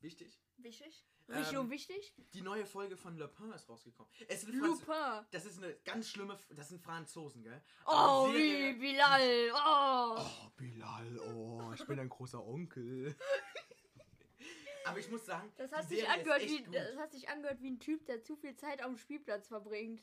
Wichtig. 0.02 0.40
wichtig. 0.58 1.06
Ähm, 1.28 1.36
Richtig 1.70 1.70
wichtig. 1.70 2.32
Die 2.32 2.42
neue 2.42 2.66
Folge 2.66 2.98
von 2.98 3.16
Le 3.18 3.28
Pen 3.28 3.52
ist 3.54 3.70
rausgekommen. 3.70 4.12
Es 4.28 4.44
Franz 4.46 4.56
Lupin. 4.82 5.26
das 5.32 5.46
ist 5.46 5.58
eine 5.62 5.76
ganz 5.86 6.10
schlimme, 6.10 6.34
F- 6.34 6.48
das 6.56 6.70
sind 6.70 6.82
Franzosen, 6.82 7.44
gell? 7.44 7.62
Oh, 7.86 8.30
wie 8.34 8.74
Bilal. 8.74 9.52
Oh. 9.54 10.16
Oh, 10.20 10.50
Bilal, 10.58 11.20
oh, 11.20 11.72
ich 11.76 11.86
bin 11.86 12.00
ein 12.00 12.10
großer 12.10 12.44
Onkel. 12.44 13.16
Aber 14.86 14.98
ich 14.98 15.10
muss 15.12 15.24
sagen, 15.26 15.52
Das 15.58 15.72
hat, 15.72 15.88
sich 15.88 16.00
ist 16.00 16.10
angehört 16.10 16.42
wie, 16.42 16.64
das 16.72 16.98
hat 16.98 17.12
sich 17.12 17.30
angehört 17.30 17.62
wie 17.62 17.70
ein 17.70 17.80
Typ, 17.80 18.06
der 18.08 18.24
zu 18.24 18.36
viel 18.36 18.56
Zeit 18.56 18.82
am 18.82 18.98
Spielplatz 18.98 19.48
verbringt. 19.50 20.02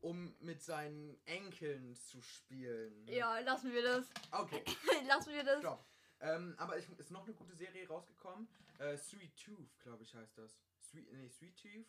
Um 0.00 0.34
mit 0.40 0.62
seinen 0.62 1.16
Enkeln 1.26 1.94
zu 1.96 2.20
spielen. 2.22 3.06
Ja, 3.08 3.38
lassen 3.40 3.72
wir 3.72 3.82
das. 3.82 4.10
Okay. 4.30 4.62
lassen 5.06 5.32
wir 5.32 5.44
das. 5.44 5.60
Stopp. 5.60 5.84
Ähm, 6.20 6.54
aber 6.58 6.76
es 6.76 6.88
ist 6.88 7.10
noch 7.10 7.24
eine 7.24 7.34
gute 7.34 7.54
Serie 7.54 7.86
rausgekommen. 7.86 8.48
Äh, 8.78 8.96
Sweet 8.96 9.36
Tooth, 9.36 9.78
glaube 9.80 10.02
ich, 10.02 10.14
heißt 10.14 10.38
das. 10.38 10.58
Sweet, 10.80 11.12
nee, 11.12 11.28
Sweet 11.28 11.56
Tooth. 11.60 11.86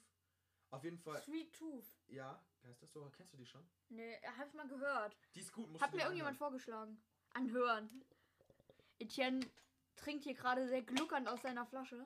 Auf 0.71 0.83
jeden 0.83 0.99
Fall. 0.99 1.21
Sweet 1.21 1.53
Tooth. 1.53 1.87
Ja, 2.07 2.43
heißt 2.63 2.81
das 2.83 2.93
so? 2.93 3.09
Kennst 3.15 3.33
du 3.33 3.37
die 3.37 3.45
schon? 3.45 3.67
Nee, 3.89 4.19
hab 4.37 4.47
ich 4.47 4.53
mal 4.53 4.67
gehört. 4.67 5.17
Die 5.33 5.39
ist 5.39 5.51
gut. 5.51 5.69
musst 5.69 5.83
Hat 5.83 5.93
mir 5.93 6.01
irgendjemand 6.01 6.35
anhören. 6.35 6.51
vorgeschlagen. 6.51 7.01
Anhören. 7.33 8.05
Etienne 8.99 9.39
trinkt 9.95 10.25
hier 10.25 10.35
gerade 10.35 10.67
sehr 10.67 10.81
gluckernd 10.83 11.27
aus 11.27 11.41
seiner 11.41 11.65
Flasche. 11.65 12.05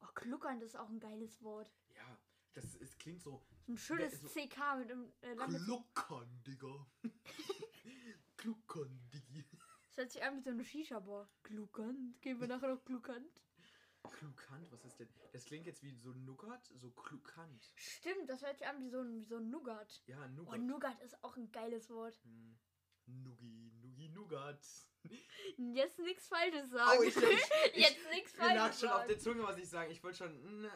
Oh, 0.00 0.06
gluckernd 0.14 0.62
ist 0.62 0.76
auch 0.76 0.88
ein 0.88 1.00
geiles 1.00 1.42
Wort. 1.42 1.72
Ja, 1.96 2.18
das 2.52 2.76
es 2.76 2.96
klingt 2.98 3.22
so. 3.22 3.44
So 3.66 3.72
ein 3.72 3.78
schönes 3.78 4.20
so- 4.20 4.28
CK 4.28 4.76
mit 4.78 4.90
dem 4.90 5.12
äh, 5.22 5.34
Gluckern, 5.36 6.42
Digga. 6.46 6.86
Gluckern, 8.36 9.00
Diggi. 9.12 9.44
Das 9.88 9.96
hört 9.96 10.12
sich 10.12 10.22
an 10.22 10.36
wie 10.36 10.42
so 10.42 10.50
eine 10.50 10.64
Shisha-Bar. 10.64 11.28
Gluckand. 11.44 12.20
Gehen 12.20 12.40
wir 12.40 12.48
nachher 12.48 12.68
noch 12.74 12.84
gluckand? 12.84 13.42
Klukant, 14.10 14.70
was 14.70 14.84
ist 14.84 15.00
denn? 15.00 15.08
Das 15.32 15.44
klingt 15.46 15.66
jetzt 15.66 15.82
wie 15.82 15.90
so 15.90 16.10
Nougat, 16.10 16.66
so 16.74 16.90
Klukant. 16.90 17.72
Stimmt, 17.76 18.28
das 18.28 18.42
hört 18.42 18.58
sich 18.58 18.66
an 18.66 18.78
wie 18.82 18.90
so 18.90 19.00
ein, 19.00 19.18
wie 19.20 19.24
so 19.24 19.36
ein 19.38 19.48
Nougat. 19.48 20.02
Ja, 20.06 20.18
Oh, 20.26 20.28
Nougat. 20.28 20.60
Nougat 20.60 21.00
ist 21.00 21.24
auch 21.24 21.36
ein 21.38 21.50
geiles 21.50 21.88
Wort. 21.88 22.20
Hm. 22.24 22.58
Nugi, 23.06 23.72
Nugi, 23.80 24.08
Nougat. 24.10 24.60
Jetzt 25.56 25.98
nichts 26.00 26.28
Falsches 26.28 26.70
sagen. 26.70 26.98
Oh, 26.98 27.02
ich, 27.02 27.16
ich, 27.74 27.76
Jetzt 27.76 28.10
nichts 28.10 28.36
Mir 28.36 28.54
lag 28.54 28.56
Falsches 28.56 28.80
schon 28.80 28.88
auf 28.90 28.96
sagen. 28.96 29.08
der 29.08 29.18
Zunge, 29.18 29.42
was 29.44 29.56
ich 29.58 29.68
sagen. 29.68 29.90
Ich 29.90 30.02
wollte 30.02 30.18
schon. 30.18 30.68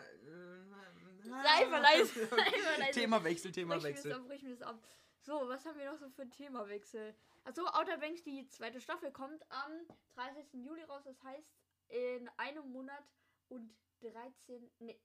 Sei 1.23 1.67
mal 1.67 1.81
leise. 1.83 2.29
Themawechsel, 2.93 3.51
Brich 3.53 3.67
mir 3.67 3.75
das 3.75 3.83
Themawechsel. 3.83 4.13
ab, 4.13 4.27
brich 4.27 4.43
mir 4.43 4.51
das 4.51 4.63
ab. 4.63 4.83
So, 5.21 5.33
was 5.49 5.65
haben 5.67 5.79
wir 5.79 5.91
noch 5.91 5.99
so 5.99 6.09
für 6.11 6.29
Themawechsel? 6.29 7.15
Achso, 7.45 7.67
Outer 7.67 7.99
Banks, 7.99 8.23
die 8.23 8.47
zweite 8.49 8.81
Staffel 8.81 9.11
kommt 9.13 9.43
am 9.51 9.73
30. 10.15 10.47
Juli 10.65 10.83
raus. 10.85 11.03
Das 11.05 11.23
heißt, 11.23 11.51
in 11.89 12.29
einem 12.37 12.71
Monat 12.71 13.05
und 13.49 13.75
13. 14.01 14.71
Nee, 14.81 15.01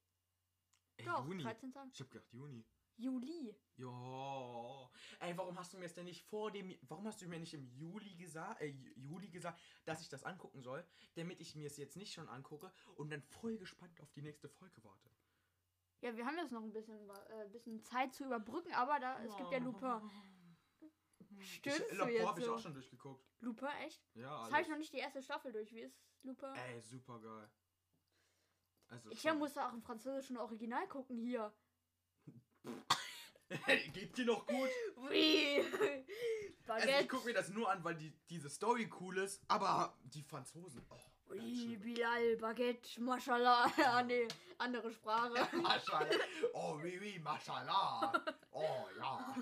Ey, 0.98 1.06
doch, 1.06 1.26
Juni. 1.26 1.44
13 1.44 1.72
Tagen. 1.72 1.90
Ich 1.94 2.00
hab 2.00 2.12
gedacht 2.12 2.32
Juni. 2.32 2.64
Juli. 2.96 3.56
Ja. 3.78 4.90
Ey, 5.20 5.36
warum 5.36 5.58
hast 5.58 5.74
du 5.74 5.78
mir 5.80 5.86
es 5.86 5.96
denn 5.96 6.06
nicht 6.06 6.22
vor 6.26 6.52
dem. 6.52 6.78
Warum 6.84 7.08
hast 7.08 7.20
du 7.22 7.28
mir 7.28 7.40
nicht 7.40 7.54
im 7.56 7.66
Juli 7.66 8.14
gesagt, 8.16 8.62
äh, 8.62 8.68
Ju- 8.68 8.94
Juli 8.96 9.30
gesagt, 9.30 9.60
dass 9.86 10.00
ich 10.02 10.10
das 10.10 10.24
angucken 10.24 10.62
soll, 10.62 10.86
damit 11.16 11.42
ich 11.42 11.56
mir 11.56 11.66
es 11.66 11.78
jetzt 11.78 11.98
nicht 11.98 12.14
schon 12.14 12.30
angucke 12.30 12.72
und 12.96 13.10
dann 13.10 13.24
voll 13.24 13.58
gespannt 13.58 14.00
auf 14.00 14.12
die 14.12 14.22
nächste 14.22 14.48
Folge 14.48 14.84
warte? 14.84 15.10
Ja, 16.04 16.18
wir 16.18 16.26
haben 16.26 16.38
jetzt 16.38 16.52
noch 16.52 16.62
ein 16.62 16.74
bisschen, 16.74 17.10
äh, 17.30 17.48
bisschen 17.48 17.82
Zeit 17.82 18.14
zu 18.14 18.26
überbrücken, 18.26 18.74
aber 18.74 19.00
da, 19.00 19.24
es 19.24 19.38
gibt 19.38 19.52
ja 19.54 19.60
Ich, 21.40 21.62
du 21.62 21.70
Lapor 21.96 22.10
jetzt 22.10 22.28
habe 22.28 22.40
ich 22.42 22.46
so? 22.46 22.56
auch 22.56 22.60
schon 22.60 22.74
durchgeguckt. 22.74 23.26
Lupin, 23.40 23.70
echt? 23.86 24.04
Ja, 24.14 24.44
Das 24.44 24.52
habe 24.52 24.62
ich 24.64 24.68
noch 24.68 24.74
alles. 24.74 24.80
nicht 24.80 24.94
die 24.94 24.98
erste 24.98 25.22
Staffel 25.24 25.54
durch. 25.54 25.72
Wie 25.72 25.80
ist 25.80 25.98
Lupin? 26.24 26.54
Ey, 26.56 26.82
super 26.82 27.22
geil. 27.22 27.50
Also. 28.90 29.12
Ich 29.12 29.22
schon. 29.22 29.38
muss 29.38 29.58
auch 29.58 29.72
im 29.72 29.82
französischen 29.82 30.36
Original 30.36 30.86
gucken 30.90 31.16
hier. 31.16 31.54
Geht 33.94 34.18
dir 34.18 34.26
noch 34.26 34.46
gut? 34.46 34.70
Wie? 35.10 35.64
Also 36.68 36.90
ich 36.90 37.08
gucke 37.08 37.28
mir 37.28 37.34
das 37.34 37.48
nur 37.50 37.72
an, 37.72 37.82
weil 37.86 37.96
die, 37.96 38.12
diese 38.30 38.50
Story 38.50 38.92
cool 39.00 39.20
ist, 39.20 39.42
aber 39.48 39.98
die 40.04 40.22
Franzosen. 40.22 40.86
Oh, 40.90 41.00
Ui. 41.34 41.78
Bilal, 41.78 42.38
Baguette, 42.38 43.00
Mashallah. 43.00 43.72
ah, 43.86 44.04
nee, 44.04 44.28
andere 44.60 44.92
Sprache. 44.92 45.48
Mashallah. 45.62 46.20
Oh, 46.54 46.80
oui, 46.82 46.98
oui, 47.00 47.20
Mashallah. 47.20 48.12
Oh, 48.52 48.88
ja. 48.98 49.36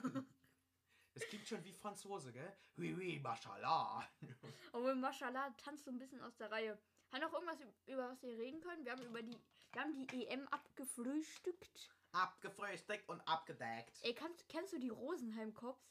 Das 1.13 1.23
klingt 1.27 1.47
schon 1.47 1.63
wie 1.65 1.73
Franzose, 1.73 2.31
gell? 2.31 2.53
Oui, 2.77 2.95
oui, 2.97 3.19
Mashallah. 3.19 4.07
Obwohl 4.71 4.95
Mashallah 4.95 5.49
tanzt 5.57 5.83
so 5.83 5.91
ein 5.91 5.97
bisschen 5.97 6.21
aus 6.21 6.35
der 6.37 6.49
Reihe. 6.49 6.77
Hat 7.11 7.21
noch 7.21 7.33
irgendwas, 7.33 7.59
über 7.87 8.09
was 8.09 8.21
wir 8.23 8.37
reden 8.37 8.61
können? 8.61 8.85
Wir 8.85 8.93
haben 8.93 9.05
über 9.05 9.21
die, 9.21 9.37
wir 9.73 9.81
haben 9.81 9.93
die 9.93 10.27
EM 10.27 10.47
abgefrühstückt. 10.47 11.91
Abgefrühstückt 12.13 13.09
und 13.09 13.19
abgedeckt. 13.27 13.99
Ey, 14.03 14.13
kannst, 14.13 14.47
kennst 14.47 14.71
du 14.73 14.79
die 14.79 14.89
Rosenheim 14.89 15.53
Cops? 15.53 15.85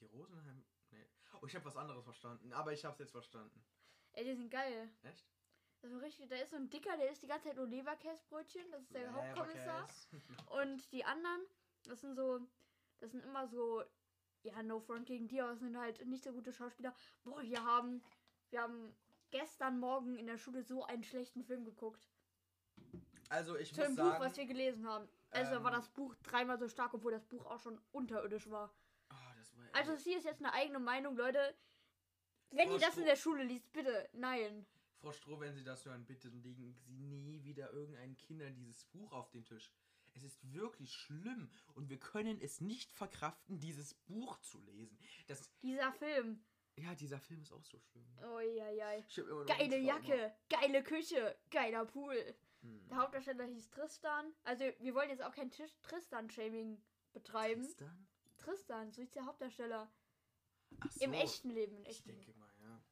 Die 0.00 0.06
Rosenheim. 0.06 0.62
Nee. 0.90 1.06
Oh, 1.40 1.46
ich 1.46 1.54
habe 1.54 1.64
was 1.64 1.76
anderes 1.76 2.04
verstanden, 2.04 2.52
aber 2.52 2.72
ich 2.72 2.84
hab's 2.84 2.98
jetzt 2.98 3.12
verstanden. 3.12 3.64
Ey, 4.12 4.24
die 4.24 4.34
sind 4.34 4.50
geil. 4.50 4.90
Echt? 5.02 5.26
Das 5.80 5.90
ist 5.90 6.02
richtig, 6.02 6.28
da 6.28 6.36
ist 6.36 6.50
so 6.50 6.56
ein 6.56 6.70
Dicker, 6.70 6.96
der 6.96 7.10
isst 7.10 7.22
die 7.22 7.26
ganze 7.26 7.48
Zeit 7.48 7.56
nur 7.56 7.66
Leberkäsbrötchen. 7.66 8.70
Das 8.70 8.82
ist 8.82 8.94
der 8.94 9.12
Hauptkommissar. 9.12 9.88
Und 10.62 10.92
die 10.92 11.04
anderen, 11.04 11.42
das 11.84 12.00
sind 12.00 12.14
so, 12.14 12.40
das 13.00 13.10
sind 13.10 13.24
immer 13.24 13.48
so, 13.48 13.82
ja, 14.44 14.62
no 14.62 14.78
front 14.78 15.06
gegen 15.06 15.26
die, 15.26 15.40
aber 15.40 15.50
das 15.50 15.60
sind 15.60 15.76
halt 15.76 16.06
nicht 16.06 16.22
so 16.22 16.32
gute 16.32 16.52
Schauspieler. 16.52 16.94
Boah, 17.24 17.42
wir 17.42 17.64
haben, 17.64 18.02
wir 18.50 18.62
haben 18.62 18.94
gestern 19.32 19.80
Morgen 19.80 20.16
in 20.16 20.26
der 20.26 20.38
Schule 20.38 20.62
so 20.62 20.84
einen 20.84 21.02
schlechten 21.02 21.42
Film 21.42 21.64
geguckt. 21.64 22.06
Also 23.28 23.56
ich 23.56 23.72
Zu 23.72 23.80
muss 23.80 23.88
dem 23.88 23.96
sagen, 23.96 24.10
Buch, 24.10 24.20
was 24.20 24.36
wir 24.36 24.46
gelesen 24.46 24.86
haben. 24.86 25.08
Also 25.30 25.56
ähm, 25.56 25.64
war 25.64 25.70
das 25.72 25.88
Buch 25.88 26.14
dreimal 26.22 26.58
so 26.58 26.68
stark, 26.68 26.94
obwohl 26.94 27.12
das 27.12 27.24
Buch 27.24 27.44
auch 27.46 27.58
schon 27.58 27.80
unterirdisch 27.90 28.48
war. 28.50 28.72
Das 29.36 29.56
war 29.56 29.64
Also 29.72 29.96
sie 29.96 30.12
ist 30.12 30.24
jetzt 30.24 30.40
eine 30.40 30.52
eigene 30.52 30.78
Meinung, 30.78 31.16
Leute. 31.16 31.54
Wenn 32.52 32.68
Frau 32.68 32.74
ihr 32.74 32.80
das 32.80 32.96
in 32.96 33.04
der 33.04 33.16
Schule 33.16 33.44
liest, 33.44 33.72
bitte, 33.72 34.08
nein. 34.12 34.66
Frau 35.00 35.12
Stroh, 35.12 35.40
wenn 35.40 35.54
Sie 35.54 35.64
das 35.64 35.84
hören, 35.84 36.04
bitte 36.06 36.28
legen 36.28 36.72
Sie 36.74 36.92
nie 36.92 37.42
wieder 37.42 37.72
irgendeinen 37.72 38.16
Kindern 38.16 38.54
dieses 38.54 38.84
Buch 38.84 39.12
auf 39.12 39.30
den 39.30 39.44
Tisch. 39.44 39.70
Es 40.14 40.22
ist 40.22 40.38
wirklich 40.52 40.92
schlimm 40.92 41.50
und 41.74 41.88
wir 41.88 41.98
können 41.98 42.38
es 42.40 42.60
nicht 42.60 42.92
verkraften, 42.92 43.58
dieses 43.58 43.94
Buch 43.94 44.38
zu 44.40 44.60
lesen. 44.60 44.98
Das, 45.26 45.50
Dieser 45.62 45.90
Film. 45.92 46.44
ja, 46.76 46.94
dieser 46.94 47.18
Film 47.18 47.40
ist 47.42 47.52
auch 47.52 47.64
so 47.64 47.78
schlimm. 47.78 48.06
Ein 48.18 49.46
Geile. 49.46 49.78
Jacke, 49.78 50.34
geile 50.50 50.82
Küche, 50.82 51.36
geiler 51.50 51.86
Pool. 51.86 52.34
Hm. 52.60 52.88
Der 52.88 52.98
Hauptdarsteller 52.98 53.44
hieß 53.46 53.70
Tristan. 53.70 54.32
Also 54.44 54.64
wir 54.78 54.94
wollen 54.94 55.08
jetzt 55.10 55.22
auch 55.22 55.34
kein 55.34 55.50
Tristan-Shaming 55.50 56.80
betreiben. 57.14 57.62
Tristan? 57.62 58.06
Tristan, 58.36 58.92
so 58.92 59.00
ist 59.02 59.14
der 59.14 59.24
Hauptdarsteller. 59.24 59.90
So, 60.90 61.04
Im 61.04 61.12
echten 61.14 61.50
Leben, 61.50 61.76
im 61.76 61.82
Ich 61.82 61.88
echten 61.88 62.08
Leben. 62.10 62.24
denke 62.24 62.38
mal, 62.38 62.50
ja. 62.62 62.82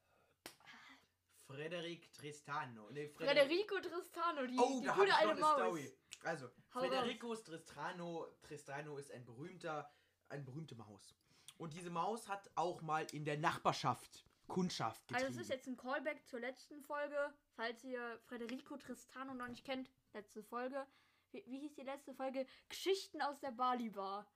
Frederik 1.46 2.12
Tristano. 2.12 2.90
Nee, 2.90 3.08
Federico 3.08 3.80
Tristano, 3.80 4.46
die, 4.46 4.56
Oh, 4.58 4.80
die 4.80 4.86
da 4.86 4.94
gute 4.94 5.14
alte 5.14 5.40
Maus. 5.40 5.54
Story. 5.54 5.92
Also, 6.22 6.50
Hau 6.74 7.34
Tristano, 7.44 8.26
Tristano 8.42 8.96
ist 8.98 9.10
ein 9.10 9.24
berühmter, 9.24 9.90
eine 10.28 10.42
berühmte 10.44 10.74
Maus. 10.74 11.16
Und 11.56 11.74
diese 11.74 11.90
Maus 11.90 12.28
hat 12.28 12.50
auch 12.54 12.82
mal 12.82 13.06
in 13.12 13.24
der 13.24 13.38
Nachbarschaft 13.38 14.24
Kundschaft 14.50 15.06
getrieben. 15.08 15.26
Also 15.26 15.38
es 15.40 15.46
ist 15.46 15.50
jetzt 15.50 15.66
ein 15.66 15.76
Callback 15.76 16.26
zur 16.26 16.40
letzten 16.40 16.82
Folge. 16.82 17.32
Falls 17.54 17.82
ihr 17.84 18.18
Federico 18.26 18.76
Tristano 18.76 19.32
noch 19.34 19.48
nicht 19.48 19.64
kennt, 19.64 19.90
letzte 20.12 20.42
Folge. 20.42 20.86
Wie, 21.32 21.44
wie 21.46 21.60
hieß 21.60 21.74
die 21.74 21.82
letzte 21.82 22.12
Folge? 22.14 22.46
Geschichten 22.68 23.22
aus 23.22 23.38
der 23.40 23.52
Bali 23.52 23.90
Bar. 23.90 24.30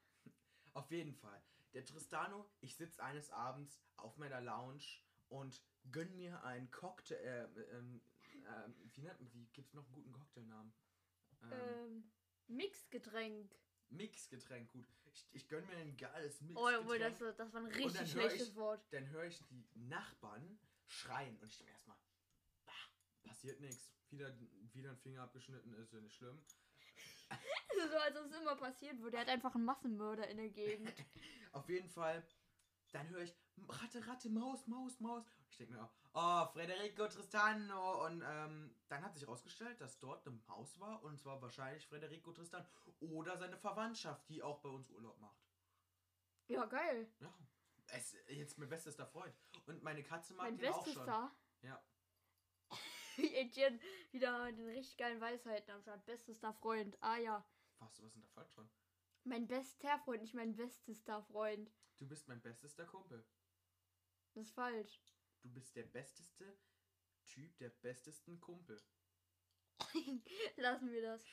Auf 0.74 0.90
jeden 0.90 1.14
Fall. 1.14 1.42
Der 1.74 1.84
Tristano, 1.84 2.48
ich 2.60 2.76
sitze 2.76 3.02
eines 3.02 3.30
Abends 3.30 3.82
auf 3.96 4.16
meiner 4.16 4.40
Lounge 4.40 4.84
und 5.28 5.60
gönn 5.90 6.14
mir 6.16 6.42
einen 6.44 6.70
Cocktail. 6.70 7.16
Äh, 7.16 7.60
ähm, 7.76 8.00
ähm, 8.46 8.74
wie 8.92 9.02
nennt 9.02 9.20
man, 9.20 9.32
wie 9.32 9.46
gibt's 9.52 9.74
noch 9.74 9.84
einen 9.84 9.92
guten 9.94 10.12
Cocktailnamen? 10.12 10.72
Ähm, 11.42 11.52
Ähm, 11.52 12.12
Mixgetränk. 12.46 13.52
Mixgetränk, 13.90 14.70
gut. 14.70 14.86
Ich, 15.12 15.26
ich 15.32 15.48
gönn 15.48 15.66
mir 15.66 15.76
ein 15.76 15.96
geiles 15.96 16.40
Oh, 16.40 16.44
Mixgetränk. 16.44 16.80
obwohl, 16.80 16.98
das, 16.98 17.18
das 17.36 17.52
war 17.52 17.60
ein 17.60 17.66
richtig 17.66 18.10
schlechtes 18.10 18.48
ich- 18.48 18.54
Wort. 18.56 18.86
Dann 18.92 19.08
höre 19.08 19.24
ich 19.24 19.38
die 19.48 19.66
Nachbarn 19.74 20.58
schreien 20.86 21.36
und 21.38 21.48
ich 21.48 21.58
denke 21.58 21.72
erstmal, 21.72 21.96
passiert 23.24 23.60
nichts. 23.60 23.90
Wieder, 24.10 24.32
wieder 24.72 24.90
ein 24.90 24.98
Finger 24.98 25.22
abgeschnitten, 25.22 25.72
ist 25.74 25.92
ja 25.92 26.00
nicht 26.00 26.14
schlimm. 26.14 26.44
so, 27.90 27.96
als 27.96 28.16
ob 28.16 28.26
es 28.26 28.32
immer 28.32 28.56
passiert 28.56 29.00
würde. 29.00 29.16
Er 29.16 29.22
hat 29.22 29.28
einfach 29.28 29.54
einen 29.54 29.64
Massenmörder 29.64 30.28
in 30.28 30.36
der 30.36 30.50
Gegend. 30.50 30.92
Auf 31.52 31.68
jeden 31.68 31.88
Fall, 31.88 32.22
dann 32.92 33.08
höre 33.08 33.22
ich 33.22 33.34
Ratte, 33.68 34.06
Ratte, 34.06 34.28
Maus, 34.30 34.66
Maus, 34.66 35.00
Maus. 35.00 35.24
Ich 35.50 35.56
denke 35.56 35.74
mir, 35.74 35.90
oh, 36.14 36.46
Federico 36.52 37.06
Tristano. 37.06 38.06
Und 38.06 38.22
ähm, 38.26 38.74
dann 38.88 39.04
hat 39.04 39.14
sich 39.14 39.22
herausgestellt, 39.22 39.80
dass 39.80 39.98
dort 39.98 40.26
eine 40.26 40.36
Maus 40.48 40.78
war 40.80 41.02
und 41.04 41.18
zwar 41.18 41.40
wahrscheinlich 41.40 41.86
Federico 41.86 42.32
Tristan 42.32 42.66
oder 43.00 43.36
seine 43.36 43.56
Verwandtschaft, 43.56 44.28
die 44.28 44.42
auch 44.42 44.60
bei 44.60 44.68
uns 44.68 44.90
Urlaub 44.90 45.18
macht. 45.20 45.38
ja, 46.48 46.64
geil. 46.66 47.08
Ja, 47.20 47.32
es 47.88 48.14
ist 48.14 48.28
jetzt 48.30 48.58
mein 48.58 48.68
bestester 48.68 49.06
Freund. 49.06 49.34
Und 49.66 49.82
meine 49.82 50.02
Katze 50.02 50.34
mag 50.34 50.46
Mein 50.46 50.58
den 50.58 50.72
auch 50.72 50.86
schon. 50.86 51.06
da. 51.06 51.30
Ja. 53.16 53.24
Etienne 53.40 53.78
wieder 54.12 54.44
mit 54.44 54.58
den 54.58 54.66
richtig 54.68 54.96
geilen 54.96 55.20
Weisheiten 55.20 55.70
am 55.70 55.80
Start. 55.82 56.04
Bestester 56.06 56.52
Freund. 56.54 56.96
Ah 57.00 57.16
ja. 57.18 57.44
Was, 57.78 57.98
was 58.00 58.06
ist 58.08 58.14
denn 58.16 58.22
da 58.22 58.28
falsch 58.28 58.52
dran? 58.54 58.68
Mein 59.24 59.46
bester 59.46 59.98
Freund, 60.00 60.22
nicht 60.22 60.34
mein 60.34 60.54
bestester 60.54 61.22
Freund. 61.22 61.70
Du 61.98 62.06
bist 62.06 62.28
mein 62.28 62.42
bestester 62.42 62.84
Kumpel. 62.84 63.24
Das 64.34 64.44
ist 64.46 64.52
falsch. 64.54 65.00
Du 65.42 65.50
bist 65.52 65.74
der 65.76 65.84
besteste 65.84 66.58
Typ, 67.24 67.56
der 67.58 67.70
bestesten 67.70 68.40
Kumpel. 68.40 68.82
Lassen 70.56 70.90
wir 70.90 71.02
das. 71.02 71.24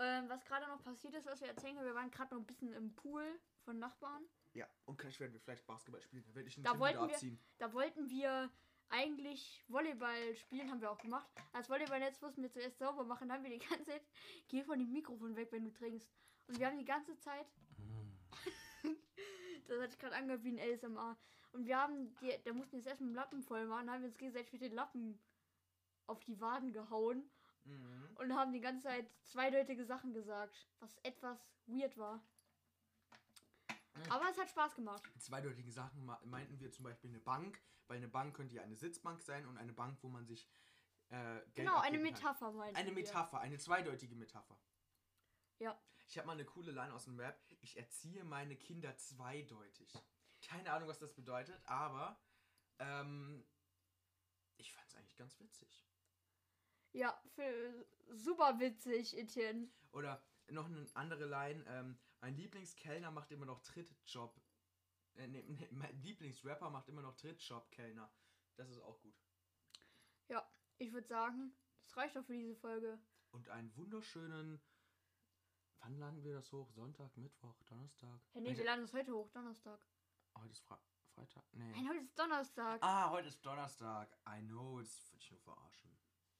Ähm, 0.00 0.28
was 0.28 0.44
gerade 0.44 0.66
noch 0.68 0.82
passiert 0.84 1.14
ist, 1.14 1.26
was 1.26 1.40
wir 1.40 1.48
erzählen 1.48 1.74
können, 1.74 1.86
wir 1.88 1.94
waren 1.94 2.10
gerade 2.10 2.34
noch 2.34 2.40
ein 2.40 2.46
bisschen 2.46 2.72
im 2.72 2.94
Pool 2.94 3.40
von 3.64 3.78
Nachbarn. 3.78 4.24
Ja, 4.52 4.68
und 4.84 4.96
gleich 4.98 5.18
werden 5.18 5.32
wir 5.32 5.40
vielleicht 5.40 5.66
Basketball 5.66 6.00
spielen. 6.00 6.24
Da 6.24 6.34
werde 6.34 6.48
ich 6.48 6.54
den 6.54 6.64
Da 6.64 6.70
Tim 6.72 6.80
wollten 6.80 6.98
wir- 7.08 7.14
abziehen. 7.14 7.40
Da 7.58 7.72
wollten 7.72 8.08
wir 8.08 8.50
eigentlich 8.90 9.64
Volleyball 9.68 10.34
spielen, 10.36 10.70
haben 10.70 10.80
wir 10.80 10.90
auch 10.90 10.98
gemacht. 10.98 11.28
Als 11.52 11.68
Volleyballnetz 11.68 12.20
mussten 12.20 12.42
wir 12.42 12.50
zuerst 12.50 12.78
sauber 12.78 13.04
machen, 13.04 13.28
dann 13.28 13.38
haben 13.38 13.44
wir 13.44 13.58
die 13.58 13.66
ganze 13.66 13.84
Zeit, 13.84 14.02
geh 14.48 14.62
von 14.62 14.78
dem 14.78 14.92
Mikrofon 14.92 15.36
weg, 15.36 15.48
wenn 15.52 15.64
du 15.64 15.72
trinkst. 15.72 16.08
Und 16.46 16.58
wir 16.58 16.66
haben 16.66 16.78
die 16.78 16.84
ganze 16.84 17.16
Zeit, 17.18 17.46
das 19.68 19.80
hat 19.80 19.90
sich 19.90 19.98
gerade 19.98 20.16
angehört 20.16 20.44
wie 20.44 20.58
ein 20.58 20.72
ASMR. 20.74 21.16
Und 21.52 21.66
wir 21.66 21.78
haben, 21.78 22.14
die, 22.16 22.32
da 22.44 22.52
mussten 22.52 22.72
wir 22.72 22.78
jetzt 22.78 22.88
erst 22.88 23.00
mit 23.00 23.10
dem 23.10 23.14
Lappen 23.16 23.42
voll 23.42 23.66
machen, 23.66 23.90
haben 23.90 24.02
wir 24.02 24.08
uns 24.08 24.18
gegenseitig 24.18 24.52
mit 24.52 24.62
den 24.62 24.72
Lappen 24.72 25.18
auf 26.06 26.24
die 26.24 26.40
Waden 26.40 26.72
gehauen 26.72 27.30
Mhm. 27.68 28.08
und 28.16 28.34
haben 28.34 28.52
die 28.52 28.60
ganze 28.60 28.84
Zeit 28.84 29.10
zweideutige 29.24 29.84
Sachen 29.84 30.12
gesagt, 30.12 30.66
was 30.80 30.96
etwas 31.02 31.38
weird 31.66 31.96
war. 31.98 32.22
Aber 34.10 34.28
es 34.30 34.38
hat 34.38 34.48
Spaß 34.48 34.74
gemacht. 34.74 35.02
Zweideutige 35.18 35.72
Sachen 35.72 36.04
meinten 36.24 36.58
wir 36.60 36.70
zum 36.70 36.84
Beispiel 36.84 37.10
eine 37.10 37.20
Bank, 37.20 37.60
weil 37.86 37.98
eine 37.98 38.08
Bank 38.08 38.36
könnte 38.36 38.54
ja 38.54 38.62
eine 38.62 38.76
Sitzbank 38.76 39.22
sein 39.22 39.46
und 39.46 39.58
eine 39.58 39.72
Bank, 39.72 39.98
wo 40.02 40.08
man 40.08 40.26
sich 40.26 40.48
äh, 41.10 41.14
Geld 41.16 41.54
Genau, 41.54 41.78
eine. 41.80 41.98
Metapher 41.98 42.52
meinten 42.52 42.76
Eine 42.76 42.88
wir. 42.88 42.94
Metapher, 42.96 43.40
eine 43.40 43.58
zweideutige 43.58 44.14
Metapher. 44.14 44.58
Ja. 45.58 45.80
Ich 46.06 46.16
habe 46.16 46.26
mal 46.26 46.32
eine 46.34 46.44
coole 46.44 46.72
Line 46.72 46.92
aus 46.94 47.04
dem 47.04 47.18
Rap. 47.18 47.40
Ich 47.60 47.76
erziehe 47.76 48.24
meine 48.24 48.56
Kinder 48.56 48.96
zweideutig. 48.96 49.92
Keine 50.46 50.72
Ahnung, 50.72 50.88
was 50.88 50.98
das 50.98 51.14
bedeutet, 51.14 51.60
aber 51.66 52.18
ähm, 52.78 53.44
ich 54.56 54.72
fand 54.72 54.88
es 54.88 54.94
eigentlich 54.94 55.16
ganz 55.16 55.38
witzig. 55.40 55.86
Ja, 56.92 57.20
für, 57.34 57.86
super 58.10 58.58
witzig, 58.58 59.16
Etienne. 59.18 59.68
Oder 59.92 60.22
noch 60.48 60.66
eine 60.66 60.86
andere 60.94 61.26
Line. 61.26 61.64
Ähm, 61.68 61.98
mein 62.20 62.36
Lieblingskellner 62.36 63.10
macht 63.10 63.30
immer 63.30 63.46
noch 63.46 63.60
Trittjob. 63.60 64.40
Äh, 65.14 65.28
nee, 65.28 65.42
nee, 65.42 65.68
mein 65.72 66.00
Lieblingsrapper 66.02 66.70
macht 66.70 66.88
immer 66.88 67.02
noch 67.02 67.16
Trittjob-Kellner. 67.16 68.12
Das 68.56 68.68
ist 68.70 68.80
auch 68.80 69.00
gut. 69.00 69.14
Ich 70.80 70.92
würde 70.92 71.08
sagen, 71.08 71.52
das 71.82 71.96
reicht 71.96 72.14
doch 72.14 72.24
für 72.24 72.34
diese 72.34 72.54
Folge. 72.54 73.00
Und 73.32 73.48
einen 73.48 73.74
wunderschönen. 73.76 74.62
Wann 75.80 75.98
laden 75.98 76.22
wir 76.22 76.34
das 76.34 76.52
hoch? 76.52 76.70
Sonntag, 76.70 77.16
Mittwoch, 77.16 77.60
Donnerstag? 77.64 78.20
Hey, 78.32 78.42
nee, 78.42 78.56
wir 78.56 78.64
laden 78.64 78.84
es 78.84 78.92
heute 78.92 79.12
hoch, 79.12 79.28
Donnerstag. 79.30 79.84
Heute 80.36 80.52
ist 80.52 80.60
Fre 80.60 80.78
Freitag. 81.14 81.42
Nee. 81.52 81.72
Nein, 81.72 81.88
heute 81.88 81.98
ist 81.98 82.16
Donnerstag. 82.16 82.80
Ah, 82.80 83.10
heute 83.10 83.26
ist 83.26 83.44
Donnerstag. 83.44 84.16
I 84.28 84.40
know, 84.42 84.80
das 84.80 85.10
würde 85.10 85.24
ich 85.24 85.30
nur 85.32 85.40
verarschen. 85.40 85.98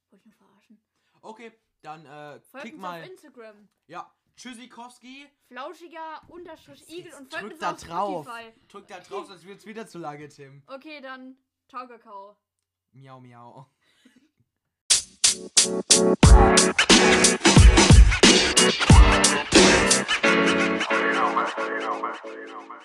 Wollte 0.09 0.15
ich 0.15 0.25
nur 0.25 0.47
verarschen. 0.47 0.81
Okay, 1.21 1.59
dann 1.81 2.05
äh, 2.05 2.39
Folgt 2.39 2.63
klick 2.63 2.73
uns 2.75 2.81
mal. 2.81 3.01
auf 3.01 3.09
Instagram. 3.09 3.69
Ja, 3.87 4.17
Tschüssikowski. 4.39 5.27
Flauschiger 5.49 6.21
Unterstrich 6.29 6.87
Igel 6.89 7.13
und 7.15 7.29
folgt 7.29 7.43
drück 7.43 7.51
uns 7.51 7.59
da 7.59 7.71
auf 7.71 7.83
drauf. 7.83 8.25
Spotify. 8.25 8.53
Drück 8.69 8.87
da 8.87 8.99
drauf, 9.01 9.27
sonst 9.27 9.45
wird's 9.45 9.65
wieder 9.65 9.85
zu 9.85 9.99
lange, 9.99 10.29
Tim. 10.29 10.63
Okay, 10.67 11.01
dann 11.01 11.35
ciao, 11.67 11.85
Kakao. 11.85 12.37
Miau, 12.93 13.19
miau. 13.19 13.69
You 20.99 21.13
know, 21.13 21.33
man. 21.33 21.47
You 21.57 21.79
know, 21.79 22.01
man. 22.01 22.15
You 22.25 22.47
know, 22.47 22.61
man. 22.67 22.79